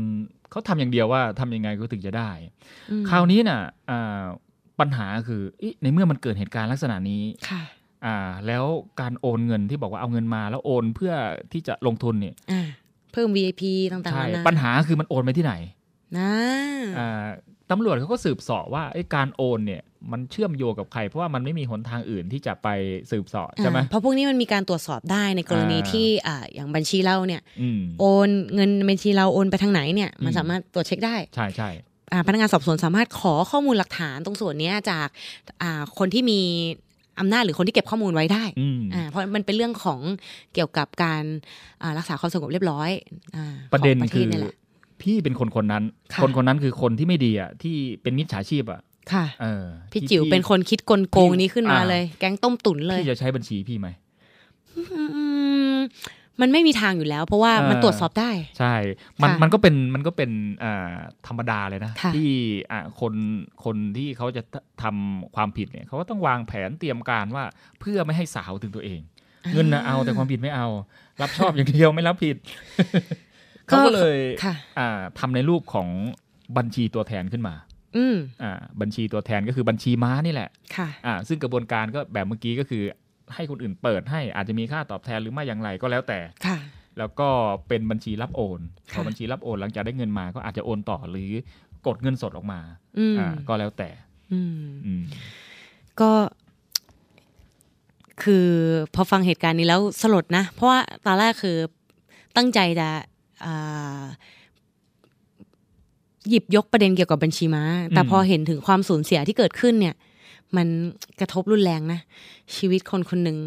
[0.50, 2.30] เขาทำอย่างเดียวว่าทำยังไงก็ถึงจะได้
[2.90, 4.22] อืมคราวนี้น่ะอ่า
[4.82, 7.62] ปัญหาคืออิในเมื่อมันเกิดเหตุการณ์ลักษณะนี้ค่ะ
[8.04, 8.16] อ่า
[8.46, 8.64] แล้ว
[9.00, 11.12] การโอนเงินที่บอกว่าเอาเงินมาแล้วโอนเพื่อ
[11.52, 12.62] ที่จะลงทุนเนี่ยอ่า
[13.12, 15.54] เพิ่ม VIP ต่างๆใช่นานาปัญหาคือมันโอนไปที่ไหน
[16.18, 16.30] นะ
[16.98, 17.26] อ่า
[17.70, 22.68] ตำรวจเขาก็สืบเสอบว่าไอ้การโอนเนี่ยมันเชื่อมโยงกับใคร เพราะว่ามันไม่มีหนทางอื่นที่จะไป
[23.10, 31.91] สืบเสอบใช่ไหมอ่าเพราะพวกนี้มันมีการตรวจสอบได้ในกรณีอ่าที่อ่าอย่างบัญชีเราเนี่ยอืมโอนเงินบัญชีเราโอนไปทางไหนเนี่ย มันอืมสามารถตรวจเช็คได้ ใช่ใช่อ่า
[32.26, 35.08] พนักงานสอบสวนสามารถขอข้อมูลหลักฐานตรงส่วนเนี้ยจาก
[35.62, 36.40] อ่าคนที่มี
[37.20, 40.00] อำนาจหรือคนที่เก็บข้อมูลไว้ได้อืมอ่าเพราะมันเป็นเรื่องของ
[40.54, 41.22] เกี่ยวกับการ
[41.82, 42.90] อ่ารักษาความสงบเรียบร้อย
[43.36, 44.54] อาประเด็นของประเทคืศอนี่แหละ
[45.02, 48.80] พี่เป็นคนคนนั้นค่ะคนคนนั้นคือคนที่ไม่ดีอะที่เป็นมิจฉาชีพอะ
[49.12, 53.88] ค่ะเออพี่ที่จิ๋วเป็นคนคิดกลโกงนี้ขึ้นมาอ่าเลย แก๊งต้มตุ๋นเลยพี่จะใช้บัญชีพี่ไหม
[54.76, 55.02] อื
[56.38, 58.74] มมันไม่มีทางอยู่แล้ว เพราะว่าเออมันตรวจสอบได้ ใช่
[59.22, 60.30] มันค่ะมันก็เป็นมันก็เป็น
[60.64, 60.94] อ่า
[61.26, 62.30] ธรรมดาเลยนะค่ะที่
[62.72, 63.14] อ่าคน
[63.64, 64.42] คนที่เขาจะ
[64.82, 67.44] ทำความผิดเนี่ยเขาก็ต้องวางแผนเตรียมการว่า
[67.80, 69.00] เพื่อไม่ให้สาวถึงตัวเอง
[69.52, 70.68] เงินนะเอาแต่ความผิดไม่เอา
[71.20, 72.36] รับชอบอย่างเดียวไม่รับผิด
[73.66, 75.88] เขาก็เลยค่ะอ่าทำในรูปของ
[76.56, 77.54] บัญชีตัวแทนขึ้นมา
[77.96, 82.82] อืมอ่าบัญชีตัวแทนก็คือบัญชีม้านี่แหละค่ะอ่าซึ่งกระบวนการก็แบบเมื่อกี้ก็คือ
[83.34, 86.58] ให้คนอื่นเปิดให้อาจจะมีค่าตอบแทนหรือไม่อย่างไรก็แล้วแต่ค่ะ
[86.98, 87.28] แล้วก็
[87.68, 88.60] เป็นบัญชีรับโอน
[88.92, 91.30] พค่ะอบัญชีรับโอนหลังจากได้เงินมาก็อาจจะโอนต่อหรือ
[91.86, 92.60] กดเงินสดออกมา
[92.98, 93.88] อืมอ่าก็แล้วแต่
[94.32, 95.02] อืมอืม
[96.00, 96.10] ก็
[98.22, 98.48] คือ
[98.94, 101.56] พอฟังเหตุการณ์นี้แล้วสลดนะ เพราะว่าตอนแรกคือ
[102.36, 102.88] ตั้งใจจะ
[103.44, 104.02] อ่า
[106.28, 107.64] หยิบยกประเด็นเกี่ยวกับบัญชีม้า
[107.94, 109.94] แต่อืมพอเห็นถึงความสูญเสียที่เกิดขึ้นเนี่ย
[110.56, 110.68] มัน
[111.20, 112.00] กระทบรุนแรงนะ
[112.56, 113.38] ชีวิตคนคนหนึ่ง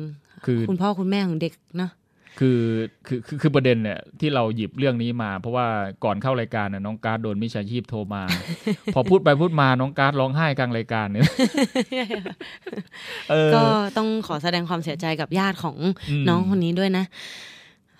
[0.45, 1.91] คือคุณพ่อคุณแม่ของเด็กเนาะ
[2.39, 2.61] คือ
[3.07, 5.67] คือคือคือประเด็นเนี่ยที่เราหยิบเรื่องนี้มา เพราะว่า
[6.03, 8.23] ก่อนเข้ารายการน่ะน้องการดโดนมิจฉาชีพโทรมา
[8.93, 11.23] พอพูดไปพูดมาน้องการดร้องไห้กลางรายการเนี่ย
[13.29, 13.63] เออก็
[13.97, 15.77] ต้องขอแสดงความเสียใจกับญาติของ
[16.09, 17.05] อืมน้องคนนี้ด้วยนะ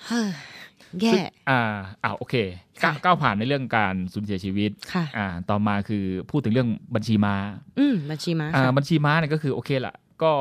[0.06, 0.30] เฮ้อ
[1.02, 1.62] แย่ซึ่งอ่า
[2.04, 2.36] อ่าโอเค
[2.84, 7.36] ก้าค่ะก้าวผ่านในเรื่องการสูญเสียชีวิตค่ะอ่าต่อมาคือพูดถึงเรื่องบัญชีม้า
[7.80, 10.32] อืมบัญชีม้าอ่าค่ะบัญชีม้าเนี่ยก็คือโอเคละก็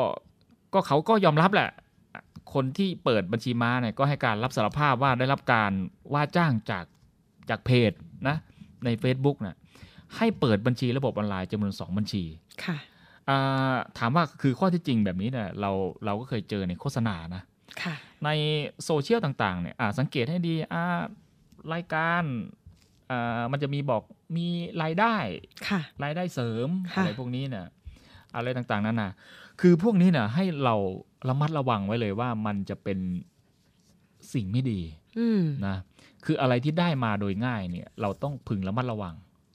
[0.73, 1.71] ก็เขาก็ยอมรับแหละ
[2.55, 5.73] คนที่เปิดบัญชีม้าเนี่ยก็ให้การรับสารภาพว่าได้รับการ
[6.13, 6.85] ว่าจ้างจาก
[7.51, 7.93] จากเพจ
[8.29, 8.37] นะ
[8.85, 9.57] ใน Facebook นะ
[10.17, 12.25] ให้เปิดบัญชีระบบออนไลน์จำนวนสองบัญชี
[12.65, 12.77] ค่ะ
[13.29, 15.71] อ่าถามว่าคือข้อที่จริงแบบนี้เนี่ยเรา
[16.05, 17.43] เราก็เคยเจอในโฆษณานะ
[17.83, 17.95] ค่ะ
[18.25, 18.29] ใน
[18.85, 21.01] โซเชียลต่างๆเนี่ยอ่าสังเกตให้ดีอ่า
[21.73, 22.23] รายการ
[23.11, 24.03] อ่ามันจะมีบอก
[24.37, 24.47] มี
[24.83, 25.17] รายได้
[25.69, 27.67] ค่ะรายได้เสริมค่ะอะไรพวกนี้เนี่ย
[28.37, 29.13] อะไรต่างๆนั่นนะ
[29.61, 30.75] คือพวกนี้เนี่ยให้เรา
[31.29, 32.99] ระมัดระวังไว้เลยว่ามันจะเป็น
[34.33, 34.81] สิ่งไม่ดี
[35.19, 35.77] อืมนะ
[36.25, 39.15] คืออะไรที่ได้มาโดยง่ายเนี่ยเราต้องพึงระมัดระวัง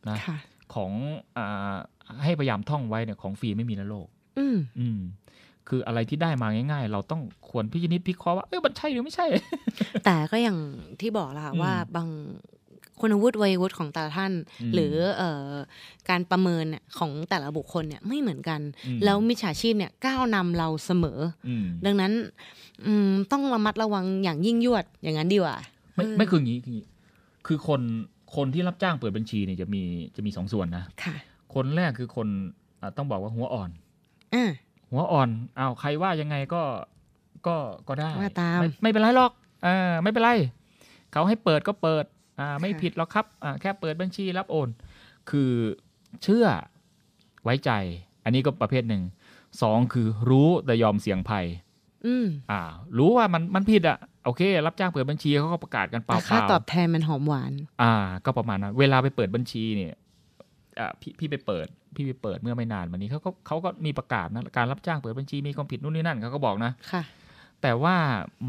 [0.10, 0.38] นะค่ะ
[0.74, 0.92] ของ
[1.38, 1.76] อ่า
[2.24, 4.08] ให้พยายามท่องไว้เนี่ยของฟรีไม่มีในโลก
[4.40, 5.00] อืมอืม
[5.70, 9.26] คืออะไรที่ได้มาง่าย ๆ เราต้องควรพิจนิจพิเคราะห์ว่าเออมันใช่หรือไม่ใช่
[10.06, 10.58] แต่ก็อย่าง
[11.02, 12.08] ที่บอกละค่ะอืมว่าบาง
[13.00, 15.50] คุณวุฒิวัยวุฒิของแต่ละท่านอืมหรือเอ่อ
[16.10, 22.12] การประเมินเนี่ยของแต่ละบุคคลเนี่ยไม่เหมือนกันอืมแล้วมิจฉาชีพเนี่ยก้าวนำเราเสมออืมดังนั้น
[22.86, 25.58] อืมต้องระมัดระวังอย่างยิ่งยวดอย่างนั้นดีกว่า
[25.96, 26.86] ไม่เออไม่คืออย่างนี้คืออย่างนี้
[27.48, 27.82] คือคน
[28.36, 29.82] คนที่รับจ้างเปิดบัญชีเนี่ยจะมี
[30.16, 31.16] จะมีสองส่วนนะค่ะ
[31.56, 32.28] คนแรกคือคน
[32.82, 33.70] อะต้องบอกว่าหัวอ่อน
[34.34, 34.52] อ่า
[34.92, 36.64] หัวอ่อนอ้าวใครว่ายังไงก็
[37.48, 37.56] ก็
[37.88, 39.32] ก็ได้ว่าตามไไม่เป็นไรหรอก
[39.66, 40.30] อ่าไม่เป็นไร
[41.12, 42.06] เขาให้เปิดก็เปิด
[42.40, 44.70] อ่าไม่ค่ะผิดหรอกครับอ่าแค่เปิดบัญชีรับโอน
[45.30, 45.52] คือ
[46.24, 46.46] เชื่อ
[47.44, 47.72] ไว้ใจ
[48.24, 49.04] อันนี้ก็ประเภทหนึ่ง
[49.62, 51.46] สองคือรู้แต่ยอมเสี่ยงภัย
[52.06, 52.62] อืมอ่า
[52.98, 57.94] รู้ว่ามันมันผิดอะโอเค รับจ้างเปิดบัญชีเขาก็ประกาศกันเปแต่ล่าค่าๆตอบแทนมันหอมหวาน อ่า
[58.26, 60.09] ก็ประมาณนั้นเวลาไปเปิดบัญชีเนี่ยอ่า
[61.02, 67.04] พี่พี่ไปเปิด พี่ไปเปิดเมื่อไม่นานมานี้เขาก็เขาก็มีประกาศนะการรับจ้างเปิดบัญชีมีความผิดนู่นนี่นั่นเขาก็บอกนะค่ะ
[67.62, 67.96] แต่ว่า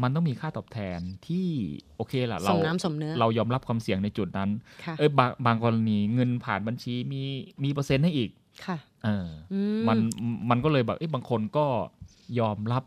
[0.01, 1.47] มันต้องมีค่าตอบแทนที่
[1.97, 4.49] โอเคล่ะสเรามน้ำสมเนื้อเรายอมรับความเสี่ยงในจุดนั้น
[4.85, 7.21] ค่ะเอ้ยบางบางกรณีเงินผ่านบัญชีมี
[7.63, 8.29] มีเปอร์เซ็นต์ให้อีก
[8.65, 9.97] ค่ะเอออือมัน
[10.49, 11.65] มันก็เลยแบบเอ้ยบางคนก็
[12.39, 12.83] ยอมรับ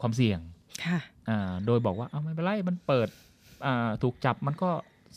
[0.00, 0.38] ความเสี่ยง
[0.84, 3.08] ค่ะอ่าโดยบอกว่าเอาไม่เป็นไรมันเปิด
[3.66, 4.70] อ่าถูกจับมันก็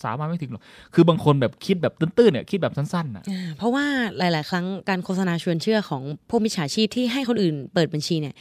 [0.04, 3.86] สามารถไม่ถึงหรอก คือบางคนแบบคิดแบบตื้นๆเนี่ยคิดแบบสั้นๆอะอ่าเพราะว่า
[4.18, 8.34] หลาย ๆ ครั้งการโฆษณาชวนเชื่อของพวกมิจฉาชีพที่ให้คนอื่นเปิดบัญชีเนี่ย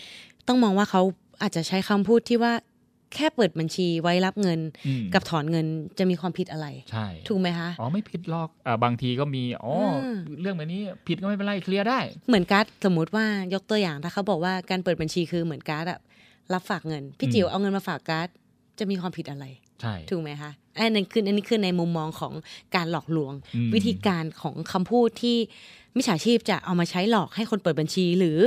[0.48, 1.02] ต้องมองว่าเขา
[1.42, 2.52] อาจจะใช้คำพูดที่ว่า
[3.14, 5.66] แค่เปิดบัญชีไว้รับเงินอืมกับถอนเงิน
[5.98, 9.72] จะมีความผิดอะไรใช่ถูกไหมคะอ๋อไม่ผิดหรอกอ่าบางทีก็มีอ๋อ
[10.04, 15.98] อมเรื่องแบบนี้ผิดก็ไม่เป็นไรเคลียร์ได้ เหมือนการ์ดสมมุติว่ายกตัวอย่างถ้าเขาบอกว่าการเปิดบัญชีคือเหมือนการ์ดอะ
[16.54, 18.28] รับฝากเงิน พี่อืมจิ๋วเอาเงินมาฝากการ์ด
[18.78, 19.44] จะมีความผิดอะไร
[19.80, 22.32] ใช่ ถูกไหมคะ อันนี้คืออันนี้คือในมุมมองของ
[22.74, 25.36] การหลอกลวงอืมวิธีการของคำพูดที่
[25.96, 28.38] มิจฉาชีพจะเอามาใช้หลอกให้คนเปิดบัญชีหรือ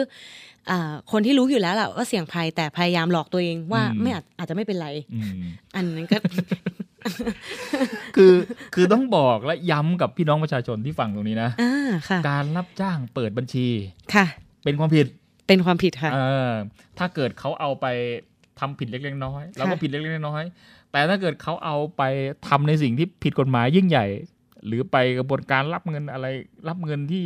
[0.70, 5.42] อาคนที่รู้อยู่แล้วแหละว่าเสี่ยงภัยแต่พยายามหลอกตัวเองว่าไม่อาจอาจจะไม่เป็นไรอืม
[5.76, 6.18] อันนั้นก็
[8.15, 8.34] คือ
[8.76, 13.68] คือต้องบอกและย้ำกับพี่น้องประชาชนที่ฟังตรงนี้นะอ่าค่ะการรับจ้างเปิดบัญชี
[14.13, 14.26] ค่ะ
[14.63, 15.06] เป็นความผิด
[15.48, 16.52] เป็นความผิดค่ะเออ
[16.98, 17.86] ถ้าเกิดเขาเอาไป
[18.60, 22.02] ทำผิดเล็กๆน้อยๆเราก็ค่ะผิดเล็กๆน้อยๆ แต่ถ้าเกิดเขาเอาไป
[22.47, 24.06] ทำในสิ่งที่ผิดกฎหมายยิ่งใหญ่
[24.65, 26.28] หรือไปกระบวนการรับเงินอะไร
[26.67, 27.23] รับเงินที่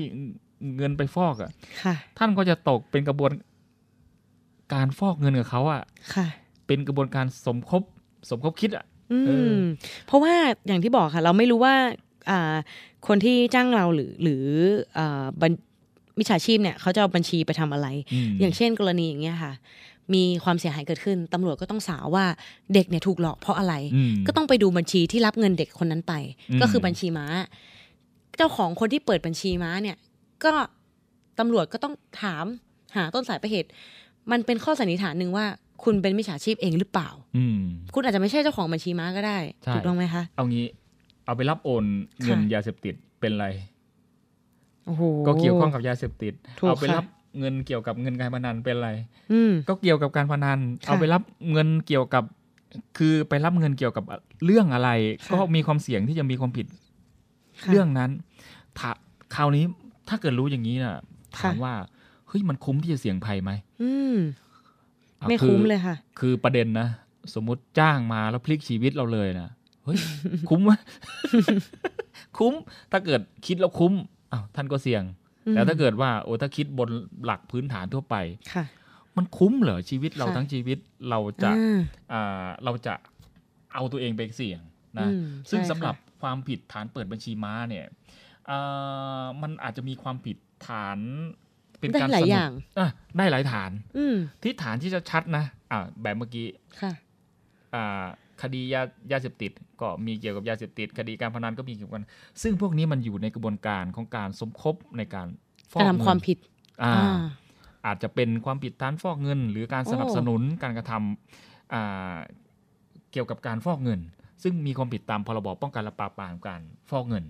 [0.77, 1.51] เงินไปฟอกอะ่ะ
[1.83, 3.31] ค่ะท่านก็จะตกเป็นกระบวน
[4.73, 5.81] การฟอกเงินกับเขาอะ่ะ
[6.15, 6.27] ค่ะ
[6.67, 7.83] เป็นกระบวนการสมคบ
[8.29, 9.61] สมคบคิดอะ่ะอืเออม
[10.05, 10.33] เพราะว่า
[10.67, 11.75] อย่างที่บอกค่ะ เราไม่รู้ว่า
[12.29, 12.55] อ่า
[13.07, 14.43] คนที่จ้างเราหรือหรือ
[14.97, 15.51] อ่าบัญ
[16.17, 17.87] มิจฉาชีพเนี่ยเขาจะเอาบัญชีไปทำอะไร
[18.29, 19.53] มอย่างเช่นกรณีอย่างเงี้ยค่ะ
[20.13, 22.25] มีความเสียหายเกิดขึ้นตำรวจก็ต้องสาวว่า
[22.73, 26.13] เด็กเนี่ยถูกหลอกเพราะอะไรอืมก็ต้องไปดูบัญชีที่รับเงินเด็กคนนั้นไป
[26.51, 27.25] อืมก็คือบัญชีม้า
[28.37, 29.97] เจ้าของคนที่เปิดบัญชีม้าเนี่ย
[30.43, 30.53] ก็
[31.39, 32.45] ตำรวจก็ต้องถาม
[32.95, 33.69] หาต้นสายปลายเหตุ
[34.31, 35.45] มันเป็นข้อสันนิษฐานหนึ่งว่า
[35.83, 37.59] คุณเป็นมิจฉาชีพเองหรือเปล่าอืม
[37.93, 40.65] คุณอาจจะไม่ใช่เจ้าของบัญชีม้าก็ได้ใช่ถูกต้องไหมคะ เอางี้
[41.25, 41.83] เอาไปรับโอน
[42.23, 43.47] เงินค่ะยาเสพติดเป็นไร
[44.85, 47.05] โอ้โหก็เกี่ยวข้องกับยาเสพติดถูกเอาไปค่ะรับ
[47.39, 48.91] เงินเกี่ยวกับเงินการพนันเป็นไร
[49.31, 52.23] อืมก็เกี่ยวกับการพนันค่ะเอาไปรับเงินเกี่ยวกับ
[52.97, 54.03] คือไปรับเงินเกี่ยวกับ
[54.45, 54.89] เรื่องอะไร
[55.25, 56.67] ค่ะก็มีความเสี่ยงที่จะมีความผิด
[57.61, 58.11] ค่ะเรื่องนั้น
[58.77, 58.91] ถ้า
[59.35, 59.63] คราวนี้
[60.09, 60.95] ถ้าเกิดรู้อย่างนี้น่ะ
[61.37, 61.73] ถามค่ะว่า
[62.27, 64.17] เฮ้ยมันคุ้มที่จะเสี่ยงภัยไหมอืม
[65.19, 66.87] อะไม่อคุ้มเลยค่ะ คือประเด็นนะ
[67.33, 69.49] สมมุติจ้างมาแล้วพลิกชีวิตเราเลยนะ
[69.83, 69.97] เฮ้ย
[70.49, 70.71] คุ้มไหม
[72.37, 72.53] คุ้ม
[72.91, 73.93] ถ้าเกิดคิดแล้วคุ้ม
[74.31, 75.03] อ้าวท่านก็เสี่ยง
[75.45, 76.89] อืมแต่ถ้าเกิดว่าโอ้ถ้าคิดบน
[77.25, 78.15] หลักพื้นฐานทั่วไป
[78.53, 78.65] ค่ะ
[79.17, 80.77] มันคุ้มเหรอชีวิตเราค่ะทั้งชีวิต
[81.09, 81.79] เราจะอ่า
[82.13, 82.93] อ่าเราจะ
[83.73, 84.61] เอาตัวเองไปเสี่ยง
[84.99, 87.85] นะอืมซึ่งใช่สำหรับค่ะความผิดฐานเปิดบัญชีม้าเนี่ย
[88.49, 90.99] อ่ามันอาจจะมีความผิดฐาน
[91.79, 96.47] เป็นได้การหลายสนับอย่างอะได้หลายฐานอืมที่ฐานที่จะชัดนะอ่าแบบเมื่อกี้
[98.43, 99.51] ค่ะอ่าคดียายาเสพติด
[99.81, 102.03] ก็มีเกี่ยวกับยาเสพติด คดีการพนันก็มีเกี่ยวกัน
[102.41, 105.27] ซึ่งพวกนี้มันอยู่ในกระบวนการของการสมคบในการ
[105.71, 106.37] ฟอกการเงินทำความผิด
[106.83, 107.17] อ่าอ่า
[107.85, 112.15] อาจจะเป็นความผิดฐานฟอกเงิน หรือการโอ้สนับสนุนการกระทำอ่า
[113.11, 113.99] เกี่ยวกับการฟอกเงิน
[114.43, 117.25] ซึ่งมีความผิดตามพรบป้องกันและปราบปรามการฟอกเงิน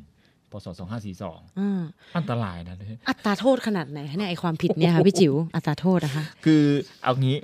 [0.51, 0.67] พศ
[1.13, 1.81] 2542อ่า
[2.17, 2.75] อันตรายนะ
[3.09, 6.63] อัตราโทษขนาดไหนคะเนี่ยไอความผิดเนี่ยค่ะพี่จิ๋วอัตราโทษนะคะ คือ
[7.03, 7.37] เอางี้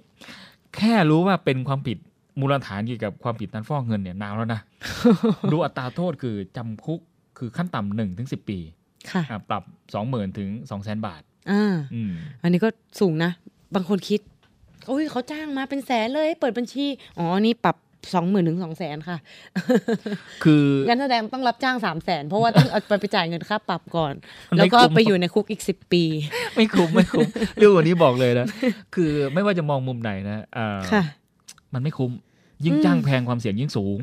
[0.77, 1.97] แค่รู้ว่าเป็นความผิด
[2.39, 4.61] มูลฐานเกี่ยวกับความผิดฐานฟอกเงินเนี่ยนานแล้วนะ
[5.51, 6.99] ดูอัตราโทษคือจำคุก
[7.37, 8.59] คือขั้นต่ำหนึ่งถึงสิบปี
[9.11, 11.21] ค่ะอ่าปรับสองหมื่นถึงสองแสนบาท
[11.51, 12.11] อ่าอืม
[12.43, 13.31] อันนี้ก็สูงนะ
[13.75, 14.21] บางคนคิด
[14.87, 16.85] โอ้ยเขาจ้างมาเป็นแสนเลย เปิดบัญชี
[17.17, 17.75] อ๋อ นี่ปรับ
[18.13, 19.17] สองหมื่นถึงสองแสนค่ะ
[20.43, 24.13] คืองั้นแสดงต้องรับจ้างสามแสนเพราะว่าต้องเอาไปไปจ่ายเงินค่าปรับก่อน
[24.49, 26.03] มันแล้วไม่ก็คุ้มไปอยู่ในคุกอีกสิบปี
[26.55, 28.45] ไม่คุ้มไม่คุ้มเรื่องวันนี้บอกเลยนะ
[28.95, 31.03] คือไม่ว่าจะมองมุมไหนนะอ่าค่ะ
[31.73, 32.11] มันไม่คุ้ม
[32.65, 33.99] ยิ่งอืมจ้างแพงความเสี่ยงยิ่งสูง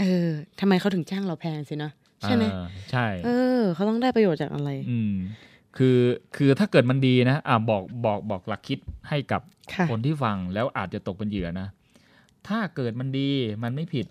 [0.00, 0.28] เออ
[0.60, 1.90] ทำไมเขาถึงจ้างเราแพงสินะ
[2.22, 5.14] ใช่ไหมอ่าใช่ เออเขาต้องได้ประโยชน์จากอะไร อืม
[5.76, 5.98] คือ
[6.36, 9.42] คือถ้าเกิดมันดีนะอ่าบอกบอกบอกหลักคิดให้กับ
[9.74, 11.68] ค่ะคนที่ฟังแล้วอาจจะตกเป็นเหยื่อนะ
[12.48, 13.30] ถ้าเกิดมันดี
[13.62, 14.06] มันไม่ผิด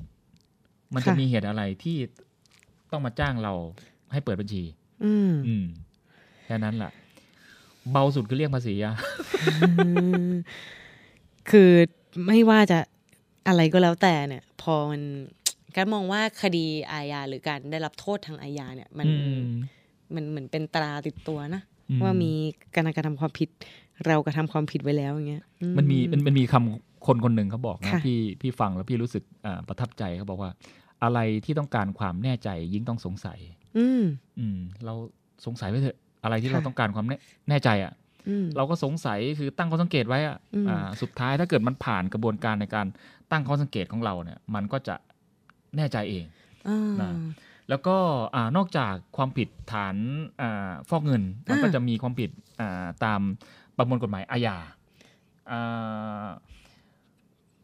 [0.94, 1.98] มันจะค่ะมีเหตุอะไรที่
[2.92, 3.54] ต้องมาจ้างเรา
[4.14, 4.64] ให้เปิดบัญชี
[5.06, 5.66] อืมอืม
[6.46, 6.92] แค่นั้นแหละ
[7.92, 8.96] เบาสุดคือเรียกภาษีอะ
[11.52, 11.72] คือ
[12.28, 12.80] ไม่ว่าจะ
[13.48, 15.02] อะไรก็แล้วแต่เนี่ย พอมัน
[15.76, 19.42] การมองว่าคดีอาญาหรือการได้รับโทษทางอาญาเนี่ยมันอืม
[20.16, 22.32] มันเหมือนเป็นตราติดตัวนะอืมว่ามี
[22.76, 23.50] การกระทำความผิด
[24.08, 30.52] เรากระทำความผิดไว้แล้วอย่างเงี้ยอืมันมีมันมันมีคำคนคนหนึ่งเขาบอกนะค่ะพี่พี่ฟังแล้วพี่รู้สึกอ่าประทับใจเขาบอกว่า
[31.04, 33.40] อะไรที่ต้องการความแน่ใจยิ่งต้องสงสัย
[33.78, 34.04] อืม
[34.40, 34.94] อืม เรา
[35.46, 37.18] สงสัยไว้เถอะ อะไรที่ค่ะเราต้องการความแน่
[37.50, 38.07] แน่ใจอะอืม
[38.58, 42.88] เราก็สงสัยคือตั้งข้อสังเกตไว้อะอืมอ่าสุดท้ายถ้าเกิดมันผ่านกระบวนการในการ
[43.32, 44.96] ตั้งข้อสังเกตของเราเนี่ย มันก็จะ
[45.76, 46.26] แน่ใจเอง
[46.68, 47.14] อ่านะ
[47.70, 47.96] แล้วก็
[48.36, 49.96] อ่านอกจากความผิดฐาน
[50.42, 53.22] อาฟอกเงิน มันอ่าก็จะมีความผิดอ่าตาม
[53.78, 54.58] ประมวลกฎหมายอาญา
[55.52, 56.26] อ่า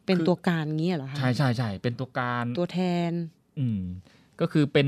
[0.05, 3.11] เป็นคือตัวการงี้เหรอคะใช่ใช่ใช่เป็นตัวการตัวแทน
[3.59, 3.79] อืม
[4.41, 4.87] ก็คือเป็น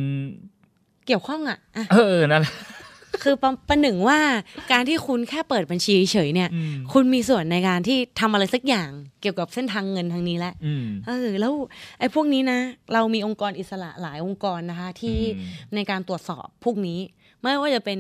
[1.06, 2.54] เกี่ยวข้องอะอะเออนั่นแหละ
[3.24, 4.20] คือประประหนึ่งว่า
[4.72, 8.90] การที่คุณแค่เปิดบัญชีเฉยๆเนี่ยอืมคุณมีส่วนในการที่ทำอะไรสักอย่าง
[9.22, 11.54] เกี่ยวกับเส้นทางเงินทางนี้แหละอืมเออแล้ว
[12.00, 12.60] ไอ้พวกนี้นะ
[12.94, 17.00] เรามีองค์กรอิสระหลายองค์กรนะคะที่อืมในการตรวจสอบพวกนี้
[17.42, 18.00] ไม่ว่าจะเป็น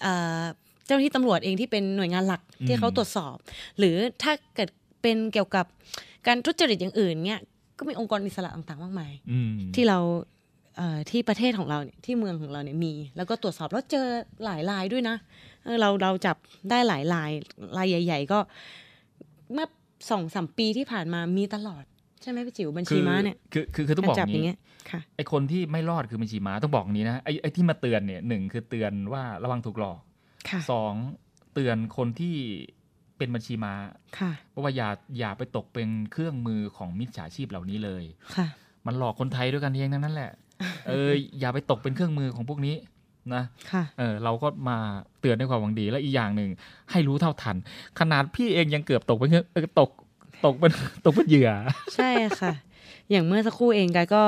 [0.00, 0.42] เอ่อ
[0.86, 3.36] เจ้าหน้าที่ตำรวจเองที่เป็นหน่วยงานหลักที่เขาตรวจสอบ
[3.78, 4.68] หรือถ้าเกิด
[5.02, 5.66] เป็นเกี่ยวกับ
[6.26, 7.40] การทุจริตอย่างอื่นเนี่ย
[7.78, 10.37] ก็มีองค์กรอิสระต่างๆ มากมายอืมที่เราเอ่อ
[11.10, 14.06] ที่ประเทศของเราเนี่ยที่เมืองของเราเนี่ยมี แล้วก็ตรวจสอบแล้วเจอ
[14.44, 15.16] หลายลายด้วยนะ
[15.64, 16.36] เออเราเราจับ
[16.70, 17.30] ได้หลายลาย
[17.76, 18.38] ลายใหญ่ ๆ ก็
[19.52, 19.66] เมื่อ
[20.10, 21.84] สองสามปีที่ผ่านมามีตลอด
[22.22, 24.58] ใช่ไหมพี่จิ๋วบัญชีม้าเนี่ยคือคือคือต้องบอกจับออย่างย่างเงี้นี้ย
[24.90, 29.98] ค่ะไอคนที่ไม่รอดคือบัญชีม้าต้องบอกอย่างนี้นะไอไอที่มาเตือนเนี่ยหนึ่งคือเตือนว่าระวังถูกหลอก
[30.50, 30.92] ค่ะสอง
[31.54, 32.36] เตือนคนที่
[33.18, 33.72] เป็นบัญชีม้า
[34.18, 38.04] ค่ะเพราะว่าอย่าอย่าไปตกเป็นเครื่องมือของมิจฉาชีพเหล่านี้เลย
[38.36, 38.46] ค่ะ
[38.86, 40.30] มันหลอกคนไทยด้วยกันเองทั้งนั้นแหละ
[40.86, 42.74] เอออย่าไปตกเป็นเครื่องมือของพวกนี้
[43.34, 43.42] นะ
[43.72, 44.78] ค่ะเออเราก็มา
[45.20, 46.50] เตือนด้วยความหวังดี และอีกอย่างหนึ่ง
[46.90, 47.56] ให้รู้เท่าทัน
[47.98, 49.90] ขนาดพี่เองยังเกือบตกเป็นเครื่องเออตก
[50.44, 50.72] ตกเป็น
[51.04, 51.50] ตกเป็นเหยื่อ
[51.96, 52.52] ใช่ค่ะ
[53.10, 54.22] อย่างเมื่อสักครู่เองกายก็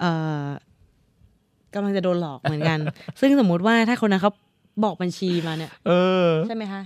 [0.00, 0.10] เอ่
[0.44, 0.44] อ
[1.74, 2.78] กำลังจะโดนหลอกเหมือนกัน
[3.20, 4.32] ซึ่งสมมุติว่าถ้าคนนั้นเขา
[4.84, 5.92] บอกบัญชีมาเนี่ย เอ
[6.26, 6.82] อ ใช่ไหมคะ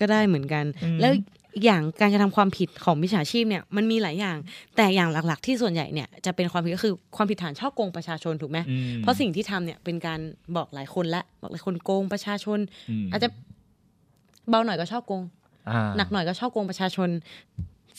[0.00, 1.12] ก็ได้เหมือนกันอืมแล้ว
[1.54, 4.36] อีกอย่างการกระทำความผิดของมิจฉาชีพเนี่ยมันมีหลายอย่าง
[4.76, 10.20] แต่อย่างหลัก ๆ ที่ส่วนใหญ่เนี่ยจะเป็นความผิดก็คือความผิดฐานช่อโกงประชาชนถูกไหมอืมเพราะสิ่งที่ทำเนี่ยเป็นการ
[10.56, 12.58] บอกหลายคนละบอกหลายคนโกงประชาชน
[13.04, 13.28] มอาจจะ
[14.48, 15.22] เบาหน่อยก็ช่อโกง
[15.70, 17.08] อ่าหนักหน่อยก็ช่อโกงประชาชน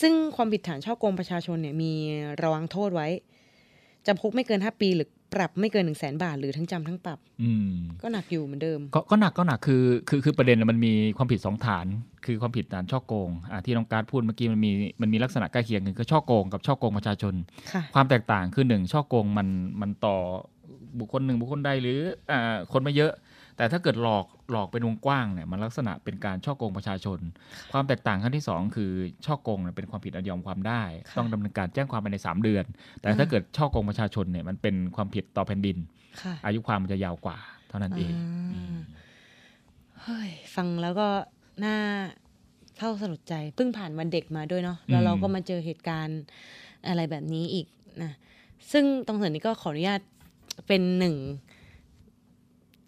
[0.02, 1.92] ซึ่งความผิดฐานช่อโกงประชาชนเนี่ยมี
[2.44, 3.08] ระวังโทษไว้
[4.08, 11.86] จำคุกไม่เกินห้าปีหรือ ปรับไม่เกินหนึ่งแสนบาท หรือทั้งจำทั้งปรับอืมก็หนักอยู่เหมือนเดิมก็ก็หนักก็หนักคือคือคือประเด็นน่ะมันมีความผิดสองฐาน
[12.26, 14.72] คือความผิดฐานช่อโกงอ่าที่น้องการดพูดเมื่อกี้มันมี
[15.02, 17.34] มันมีลักษณะใกล้เคียงกันคือช่อโกงกับช่อโกงประชาชน
[17.72, 19.48] ค่ะความแตกต่างคือหนึ่งช่อโกงมัน
[19.82, 20.16] มันต่อ
[21.00, 22.00] บุคคลหนึ่งบุคคลใดหรือ
[22.32, 23.12] อ่าคนไม่เยอะ
[23.58, 27.20] แต่ถ้าเกิดหลอกหลอกเป็นวงกว้างเนี่ยมันลักษณะเป็นการช่อโกงประชาชน
[27.72, 28.92] ความแตกต่างขั้นที่สองคือ
[29.26, 32.66] ช่อโกงเนี่ยเป็นความผิดอันยอมความได้ค่ะต้องดำเนินการแจ้งความภายในสามเดือน
[33.02, 35.78] แต่ถ้าอ่าเกิดช่อโกงประชาชนเนี่ยมันเป็นความผิดต่อแผ่นดิน
[36.22, 37.38] ค่ะอายุความมันจะยาวกว่า
[37.70, 38.12] เท่านั้นเอง
[38.54, 38.80] อ่า
[40.02, 41.08] เฮ้ยฟังแล้วก็
[41.66, 41.78] น่า
[42.78, 46.22] เท่าสลดใจเพิ่งผ่านวันเด็กมาด้วยเนาะแล้วเราก็มาเจอเหตุการณ์
[46.88, 47.68] อะไรแบบนี้อีก
[48.04, 48.12] นะ
[48.72, 50.02] ซึ่งตรงส่วนนี้ก็ขออนุญาต
[50.68, 51.16] เป็นหนึ่ง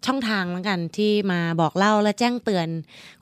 [0.06, 2.68] ช่องทางแล้วกันที่มาบอกเล่าและแจ้งเตือน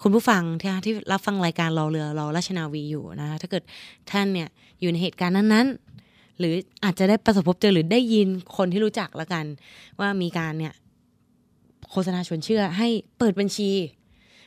[0.02, 3.62] คุณผู้ฟังที่ที่รับฟังรายการเราเรือเราราชนาวีอยู่นะคะถ้าเกิด
[4.10, 4.48] ท่านเนี่ย
[4.80, 6.54] อยู่ในเหตุการณ์นั้นๆ หรือ
[6.84, 9.44] อาจจะได้ประสบพบเจอหรือได้ยินคนที่รู้จักแล้วกัน
[10.00, 10.72] ว่ามีการเนี่ย
[11.90, 13.70] โฆษณาชวนเชื่อให้เปิดบัญชี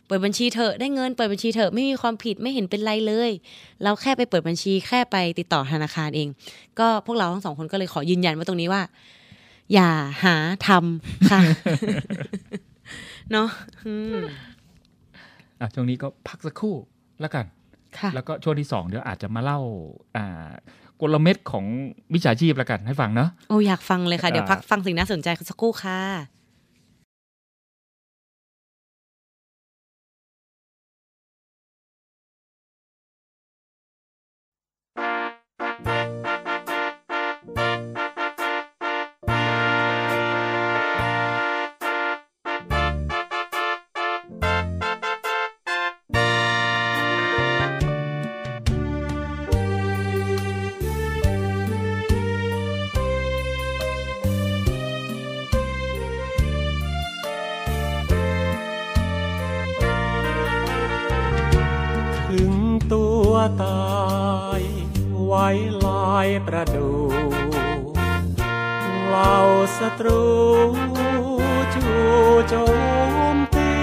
[0.07, 3.31] เปิดบัญชีเถอะได้เงินเปิดบัญชีเถอะไม่มีความผิดไม่เห็นเป็นไรเลย
[3.83, 6.27] เราแค่ไปเปิดบัญชีแค่ไปติดต่อธนาคารเอง
[6.79, 8.81] ก็พวกเราทั้งสองคนก็เลยขอยืนยันว่าตรงนี้ว่า
[9.73, 9.89] อย่า
[10.23, 10.35] หา
[10.67, 11.41] ทำค่ะ
[13.31, 13.49] เนาะ
[13.85, 14.23] อืม
[15.59, 16.75] อะช่วงนี้ก็พักสักครู่
[17.21, 17.45] แล้วกัน
[17.99, 19.59] ค่ะแล้วก็ช่วงที่สองเดี๋ยวอาจจะมาเล่า
[20.17, 20.49] อ่า
[21.01, 21.65] กลเม็ดของ
[22.13, 25.99] วิชาชีพแล้วกันให้ฟังเนาะโอ้อยากฟังเลยค่ะ เดี๋ยวอ่าพักฟังสิ่งน่าสนใจสักครู่ค่ะ
[63.39, 64.61] ตัวตาย
[65.25, 65.47] ไว้
[65.85, 66.91] ลายประดู
[69.07, 69.35] เหล่า
[69.77, 70.25] ศัตรู
[71.73, 71.99] จู่
[72.47, 72.55] โจ
[73.35, 73.73] มตี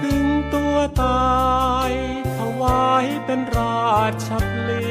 [0.00, 0.24] ถึง
[0.54, 1.40] ตัวตา
[1.88, 1.90] ย
[2.36, 4.90] ถวายเป็นราชพลี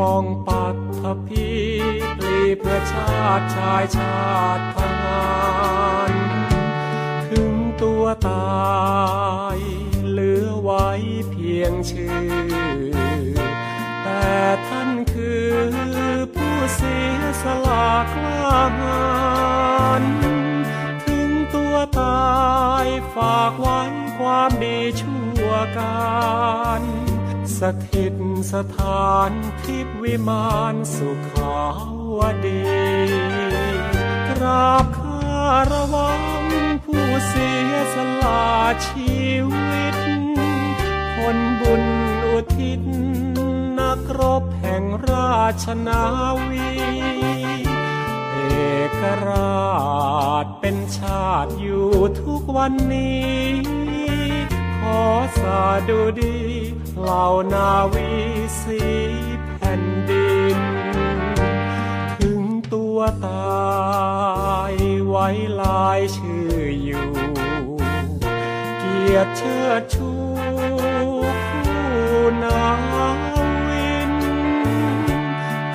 [0.00, 1.48] ป้องปัดทพี
[2.16, 4.18] ปลีเพื่อชาติชายชา
[4.58, 5.26] ติทหา
[6.10, 6.12] ร
[7.28, 8.44] ถึงตัวตา
[9.56, 9.73] ย
[11.64, 12.92] ยงชื่อ
[14.02, 14.34] แต่
[14.66, 15.50] ท่านคือ
[16.34, 19.04] ผู้เสียสละกล้าหา
[20.02, 20.04] ญ
[21.04, 22.34] ถึงตัวตา
[22.84, 23.80] ยฝากไว้
[24.18, 26.82] ความดีชั่วการ
[27.58, 27.60] ส
[27.90, 28.14] ถิต
[28.52, 29.30] สถาน
[29.62, 31.58] ทิพย์วิมานสุขา
[32.16, 32.62] วดี
[34.28, 36.22] กราบคารวัง
[36.84, 38.44] ผู้เสียสละ
[38.86, 39.14] ชี
[39.52, 40.03] วิต
[41.26, 41.84] คนบุญ
[42.26, 42.82] อุทิศ
[43.78, 46.02] นักรบแห่งราชนา
[46.48, 46.70] วี
[48.32, 48.38] เอ
[49.00, 49.64] กรา
[50.44, 51.88] ชเป็นชาติอยู่
[52.20, 53.34] ทุกวันนี้
[54.80, 55.02] ขอ
[55.38, 56.38] สาดุดี
[57.00, 58.10] เหล่านาวี
[58.60, 58.80] สี
[59.56, 60.58] แผ่นดิน
[62.18, 62.40] ถึง
[62.72, 64.74] ตัวตาย
[65.06, 65.28] ไว้
[65.60, 67.08] ลายชื่ออยู่
[68.78, 70.13] เกียรติเชิดชู
[72.40, 72.94] หนาว
[73.68, 74.12] วิน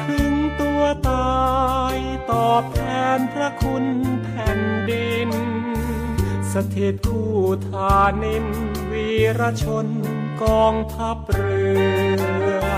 [0.06, 1.40] ถึงตัวตา
[1.96, 1.98] ย
[2.32, 2.82] ตอบแท
[3.18, 3.86] นพระคุณ
[4.24, 5.30] แผ่นดิน
[6.52, 7.36] สถิตคู่
[7.68, 8.46] ทานิน
[8.92, 9.08] วี
[9.40, 9.88] รชน
[10.44, 11.64] กองทัพเรื
[12.66, 12.69] อ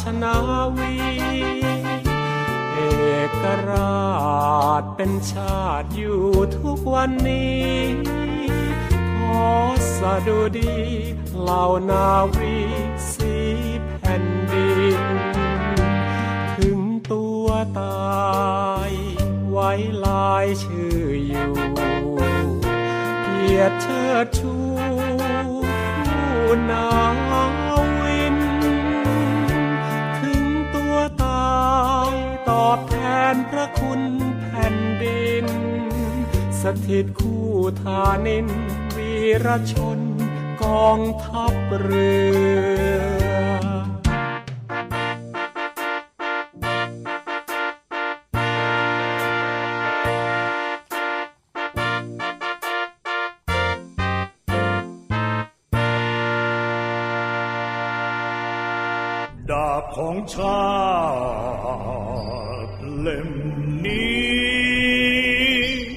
[0.00, 0.36] ชนา
[0.76, 0.94] วี
[2.72, 2.78] เอ
[3.42, 6.22] กราชเป็นชาติอยู่
[6.56, 7.70] ทุกวันนี้
[9.16, 9.50] ขอ
[9.96, 10.76] สะดุดี
[11.40, 12.56] เหล่านาวี
[13.12, 13.36] สี
[14.00, 15.02] แผ่นดิน
[16.56, 16.78] ถึง
[17.12, 17.46] ตัว
[17.80, 18.92] ตาย
[19.50, 19.70] ไว้
[20.06, 21.52] ลายชื่ออยู่
[23.22, 24.26] เกียรติเชิด
[36.86, 37.46] ถิตคู่
[37.82, 38.46] ทานิน
[38.96, 39.12] วี
[39.44, 40.00] รชน
[40.62, 42.10] กองทัพเรื
[42.94, 43.46] อ
[59.50, 60.66] ดาบของชา
[62.66, 63.30] ติเล่ม
[63.84, 64.26] นี้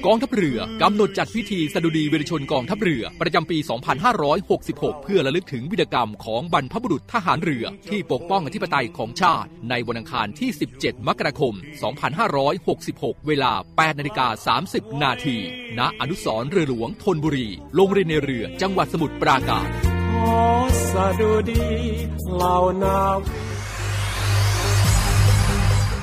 [0.06, 0.49] กองทัพเรือ
[0.84, 3.58] กำหนดจัดพิธีสดุดีวีรชนกองทัพเรือ ประจำปี
[4.30, 11.54] 2566 เพื่อระลึกถึงวิรกรรมของบรรพบุรุษทหารเรือ ที่ปกป้องอธิปไตยของชาติ ในวันอังคารที่ 17 มกราคม
[12.40, 15.36] 2566 เวลา 8นาฬิกา30 นาที
[15.78, 19.68] ณอนุสรเรือหลวงธนบุรี โรงเรียนในเรือจังหวัดสมุทรปราการ
[20.12, 20.42] ขอ
[20.92, 21.64] สดุดี
[22.34, 23.00] เหล่านา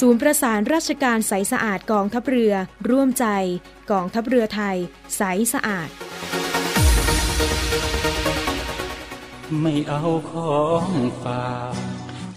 [0.00, 2.54] ศูนย์ประสานราชการใสสะอาดกองทัพเรือ
[2.90, 3.26] ร่วมใจ
[3.90, 4.76] กองทัพเรือไทย
[5.16, 5.22] ใส
[5.52, 5.88] สะอาด
[9.60, 10.90] ไม่เอาของ
[11.22, 11.93] ฝาก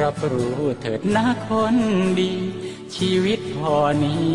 [0.00, 1.76] รับรู้เถิดนะคน
[2.18, 2.32] ดี
[2.96, 4.34] ชีวิตพอนี้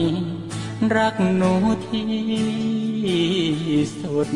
[0.95, 1.53] รักหนู
[1.87, 2.09] ที่
[4.01, 4.29] สุด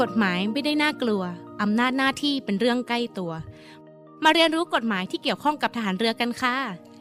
[0.00, 1.22] กฎหมายไม่ได้น่ากลัว
[1.62, 3.32] อำนาจหน้าที่เป็นเรื่องใกล้ตัว
[4.24, 6.56] มาเรียนรู้กฎหมายที่เกี่ยวข้องกับทหารเรือกันค่ะ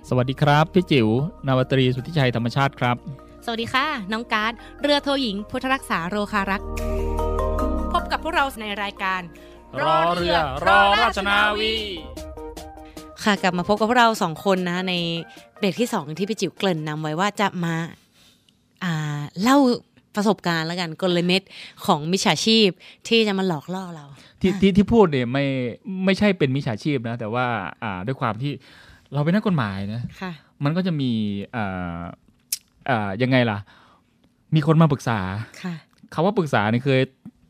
[0.10, 1.08] สวัสดีครับ พี่จิ๋ว
[1.48, 2.96] นาวาตรีสุทธิชัยธรรมชาติครับ
[3.46, 7.19] สวัสดีค่ะ น้องการ์ดเรือโทหญิง พุทธรักษาโรคารักษ์พบ
[8.12, 9.22] กับพวกเราในรายการ
[9.82, 10.38] รอเรือ
[10.68, 11.76] รอราชนาวี
[13.24, 14.96] ค่ะกลับมาพบกับพวกเราสองคนนะคะใน
[15.60, 17.76] เบรกที่สองที่พี่จิ๋วเกริ่นนำไว้ว่าจะมา
[18.84, 19.58] อ่าเล่า
[20.16, 21.42] ประสบการณ์แล้วกันกลเม็ด
[21.86, 22.68] ของมิจฉาชีพ
[23.08, 24.06] ที่จะมาหลอกล่อเรา
[24.42, 25.46] ที่ที่ที่พูดเนี่ยไม่
[26.06, 27.46] ไม่ใช่เป็นมิจฉาชีพนะ แต่ว่า
[27.84, 28.52] อ่าด้วยความที่
[29.14, 30.32] เราเป็นนักกฎหมายนะค่ะ
[30.64, 31.12] มันก็จะมี
[31.56, 32.00] อ่า
[32.90, 33.58] อ่ายังไงล่ะ
[34.56, 35.20] มีคนมาปรึกษา
[35.64, 35.76] ค่ะ
[36.14, 37.02] คำว่าปรึกษาเนี่ยเคย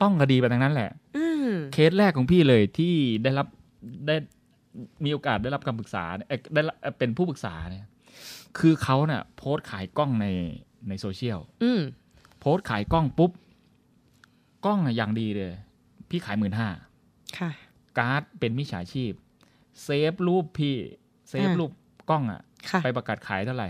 [0.02, 2.94] ต้องคดีไปทางนั้นแหละอืมเคสแรกของพี่เลยที่
[3.24, 3.48] ได้รับ
[4.08, 4.16] ได้
[5.04, 7.86] มีโอกาสได้รับคำปรึกษาเนี่ยเอ่อได้รับเอ่อเป็นผู้ปรึกษาเนี่ย
[8.60, 10.28] คือเขาเนี่ยโพสต์ขายกล้องใน
[10.88, 11.82] ในโซเชียลอืม
[12.40, 13.32] โพสต์ขายกล้องปุ๊บ
[14.66, 15.54] กล้องอะอย่างดีเลย
[16.10, 16.70] พี่ขายหมื่นห้า
[17.38, 17.50] ค่ะ
[17.98, 19.12] การ์ดเป็นมิจฉาชีพ
[19.84, 20.76] save รูปพี่
[21.30, 21.72] save อ่ารูป
[22.10, 23.70] กล้องอะค่ะไปประกาศขายเท่าไหร่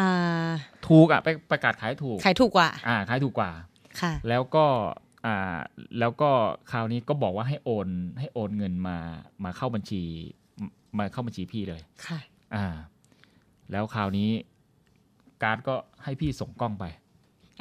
[0.00, 0.10] อ่า
[0.88, 3.67] ถูกอะไปประกาศขายถูก ขายถูกกว่า อ่า ขายถูกกว่าค่ะ
[4.28, 4.66] แล้วก็
[5.26, 5.58] อ่า
[5.98, 6.30] แล้วก็
[6.70, 7.88] คราวนี้ก็บอกว่าให้โอน
[8.18, 8.96] ให้โอนเงินมา
[9.44, 10.02] มาเข้าบัญชี
[10.62, 10.68] ม
[10.98, 12.18] มาเข้าบัญชีพี่เลยค่ะ
[12.54, 12.66] อ่า
[13.70, 14.28] แล้วคราวนี้
[15.42, 15.74] การ์ดก็
[16.04, 16.84] ให้พี่ส่งกล้องไป